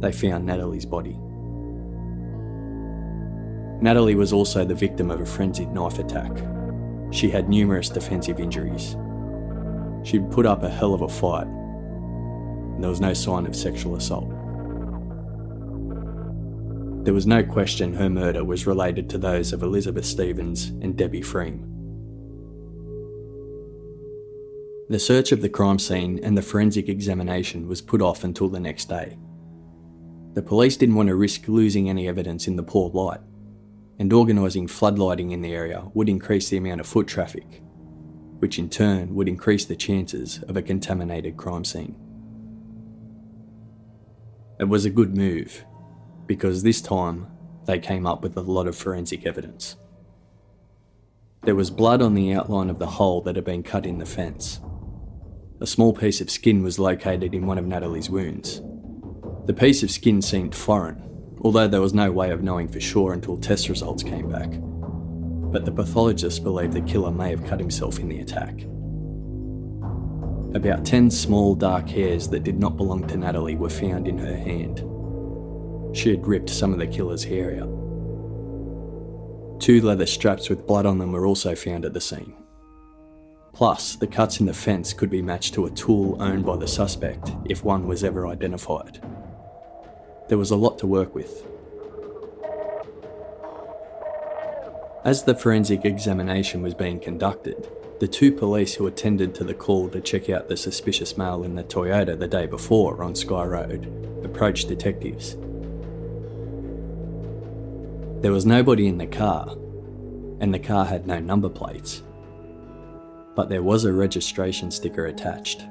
they 0.00 0.12
found 0.12 0.46
Natalie's 0.46 0.86
body. 0.86 1.18
Natalie 3.80 4.16
was 4.16 4.32
also 4.32 4.64
the 4.64 4.74
victim 4.74 5.10
of 5.10 5.20
a 5.20 5.26
frenzied 5.26 5.70
knife 5.70 5.98
attack. 5.98 6.32
She 7.10 7.30
had 7.30 7.48
numerous 7.48 7.88
defensive 7.88 8.40
injuries. 8.40 8.96
She'd 10.02 10.30
put 10.30 10.46
up 10.46 10.62
a 10.62 10.68
hell 10.68 10.94
of 10.94 11.02
a 11.02 11.08
fight, 11.08 11.46
and 11.46 12.82
there 12.82 12.90
was 12.90 13.00
no 13.00 13.14
sign 13.14 13.46
of 13.46 13.54
sexual 13.54 13.96
assault. 13.96 14.28
There 17.04 17.14
was 17.14 17.26
no 17.26 17.42
question 17.42 17.94
her 17.94 18.10
murder 18.10 18.44
was 18.44 18.66
related 18.66 19.08
to 19.10 19.18
those 19.18 19.52
of 19.52 19.62
Elizabeth 19.62 20.04
Stevens 20.04 20.66
and 20.82 20.96
Debbie 20.96 21.22
Fream. 21.22 21.64
The 24.90 24.98
search 24.98 25.32
of 25.32 25.40
the 25.40 25.48
crime 25.48 25.78
scene 25.78 26.18
and 26.22 26.36
the 26.36 26.42
forensic 26.42 26.88
examination 26.88 27.68
was 27.68 27.80
put 27.80 28.02
off 28.02 28.24
until 28.24 28.48
the 28.48 28.60
next 28.60 28.88
day. 28.88 29.18
The 30.38 30.42
police 30.42 30.76
didn't 30.76 30.94
want 30.94 31.08
to 31.08 31.16
risk 31.16 31.48
losing 31.48 31.90
any 31.90 32.06
evidence 32.06 32.46
in 32.46 32.54
the 32.54 32.62
poor 32.62 32.90
light, 32.90 33.18
and 33.98 34.12
organising 34.12 34.68
floodlighting 34.68 35.32
in 35.32 35.42
the 35.42 35.52
area 35.52 35.90
would 35.94 36.08
increase 36.08 36.48
the 36.48 36.58
amount 36.58 36.80
of 36.80 36.86
foot 36.86 37.08
traffic, 37.08 37.60
which 38.38 38.56
in 38.56 38.70
turn 38.70 39.16
would 39.16 39.26
increase 39.26 39.64
the 39.64 39.74
chances 39.74 40.40
of 40.44 40.56
a 40.56 40.62
contaminated 40.62 41.36
crime 41.36 41.64
scene. 41.64 41.96
It 44.60 44.68
was 44.68 44.84
a 44.84 44.90
good 44.90 45.16
move, 45.16 45.64
because 46.26 46.62
this 46.62 46.80
time 46.80 47.26
they 47.64 47.80
came 47.80 48.06
up 48.06 48.22
with 48.22 48.36
a 48.36 48.40
lot 48.40 48.68
of 48.68 48.76
forensic 48.76 49.26
evidence. 49.26 49.74
There 51.42 51.56
was 51.56 51.68
blood 51.68 52.00
on 52.00 52.14
the 52.14 52.32
outline 52.32 52.70
of 52.70 52.78
the 52.78 52.86
hole 52.86 53.22
that 53.22 53.34
had 53.34 53.44
been 53.44 53.64
cut 53.64 53.86
in 53.86 53.98
the 53.98 54.06
fence. 54.06 54.60
A 55.60 55.66
small 55.66 55.92
piece 55.92 56.20
of 56.20 56.30
skin 56.30 56.62
was 56.62 56.78
located 56.78 57.34
in 57.34 57.44
one 57.44 57.58
of 57.58 57.66
Natalie's 57.66 58.08
wounds. 58.08 58.62
The 59.48 59.54
piece 59.54 59.82
of 59.82 59.90
skin 59.90 60.20
seemed 60.20 60.54
foreign, 60.54 61.02
although 61.40 61.66
there 61.66 61.80
was 61.80 61.94
no 61.94 62.12
way 62.12 62.32
of 62.32 62.42
knowing 62.42 62.68
for 62.68 62.80
sure 62.80 63.14
until 63.14 63.38
test 63.38 63.70
results 63.70 64.02
came 64.02 64.28
back. 64.28 64.50
But 65.50 65.64
the 65.64 65.72
pathologist 65.72 66.44
believed 66.44 66.74
the 66.74 66.82
killer 66.82 67.10
may 67.10 67.30
have 67.30 67.46
cut 67.46 67.58
himself 67.58 67.98
in 67.98 68.10
the 68.10 68.20
attack. 68.20 68.60
About 70.54 70.84
10 70.84 71.10
small 71.10 71.54
dark 71.54 71.88
hairs 71.88 72.28
that 72.28 72.44
did 72.44 72.58
not 72.58 72.76
belong 72.76 73.06
to 73.06 73.16
Natalie 73.16 73.56
were 73.56 73.70
found 73.70 74.06
in 74.06 74.18
her 74.18 74.36
hand. 74.36 74.84
She 75.96 76.10
had 76.10 76.26
ripped 76.26 76.50
some 76.50 76.74
of 76.74 76.78
the 76.78 76.86
killer's 76.86 77.24
hair 77.24 77.58
out. 77.58 77.70
Two 79.60 79.80
leather 79.80 80.04
straps 80.04 80.50
with 80.50 80.66
blood 80.66 80.84
on 80.84 80.98
them 80.98 81.12
were 81.12 81.24
also 81.24 81.54
found 81.54 81.86
at 81.86 81.94
the 81.94 82.02
scene. 82.02 82.34
Plus, 83.54 83.96
the 83.96 84.06
cuts 84.06 84.40
in 84.40 84.46
the 84.46 84.52
fence 84.52 84.92
could 84.92 85.08
be 85.08 85.22
matched 85.22 85.54
to 85.54 85.64
a 85.64 85.70
tool 85.70 86.22
owned 86.22 86.44
by 86.44 86.58
the 86.58 86.68
suspect 86.68 87.32
if 87.46 87.64
one 87.64 87.86
was 87.86 88.04
ever 88.04 88.26
identified. 88.26 89.00
There 90.28 90.38
was 90.38 90.50
a 90.50 90.56
lot 90.56 90.78
to 90.80 90.86
work 90.86 91.14
with. 91.14 91.46
As 95.04 95.22
the 95.22 95.34
forensic 95.34 95.86
examination 95.86 96.60
was 96.60 96.74
being 96.74 97.00
conducted, 97.00 97.68
the 97.98 98.08
two 98.08 98.30
police 98.30 98.74
who 98.74 98.86
attended 98.86 99.34
to 99.34 99.44
the 99.44 99.54
call 99.54 99.88
to 99.88 100.00
check 100.00 100.28
out 100.28 100.48
the 100.48 100.56
suspicious 100.56 101.16
male 101.16 101.44
in 101.44 101.54
the 101.54 101.64
Toyota 101.64 102.18
the 102.18 102.28
day 102.28 102.46
before 102.46 103.02
on 103.02 103.14
Skye 103.14 103.46
Road 103.46 103.86
approached 104.22 104.68
detectives. 104.68 105.34
There 108.20 108.32
was 108.32 108.44
nobody 108.44 108.86
in 108.86 108.98
the 108.98 109.06
car, 109.06 109.48
and 110.40 110.52
the 110.52 110.58
car 110.58 110.84
had 110.84 111.06
no 111.06 111.18
number 111.20 111.48
plates. 111.48 112.02
But 113.34 113.48
there 113.48 113.62
was 113.62 113.84
a 113.84 113.92
registration 113.92 114.70
sticker 114.70 115.06
attached, 115.06 115.64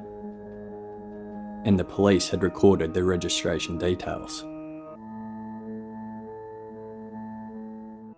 and 1.68 1.78
the 1.78 1.84
police 1.84 2.30
had 2.30 2.44
recorded 2.44 2.94
the 2.94 3.04
registration 3.04 3.78
details. 3.78 4.46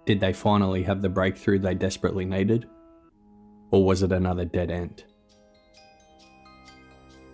Did 0.05 0.19
they 0.19 0.33
finally 0.33 0.83
have 0.83 1.01
the 1.01 1.09
breakthrough 1.09 1.57
they 1.57 1.73
desperately 1.73 2.25
needed? 2.25 2.69
Or 3.71 3.83
was 3.83 4.03
it 4.03 4.11
another 4.11 4.45
dead 4.45 4.69
end? 4.69 5.03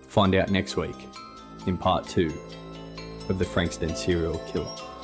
Find 0.07 0.33
out 0.35 0.49
next 0.49 0.77
week 0.77 0.95
in 1.67 1.77
part 1.77 2.07
two 2.07 2.33
of 3.27 3.37
the 3.37 3.45
Frankston 3.45 3.93
serial 3.93 4.37
killer. 4.47 4.94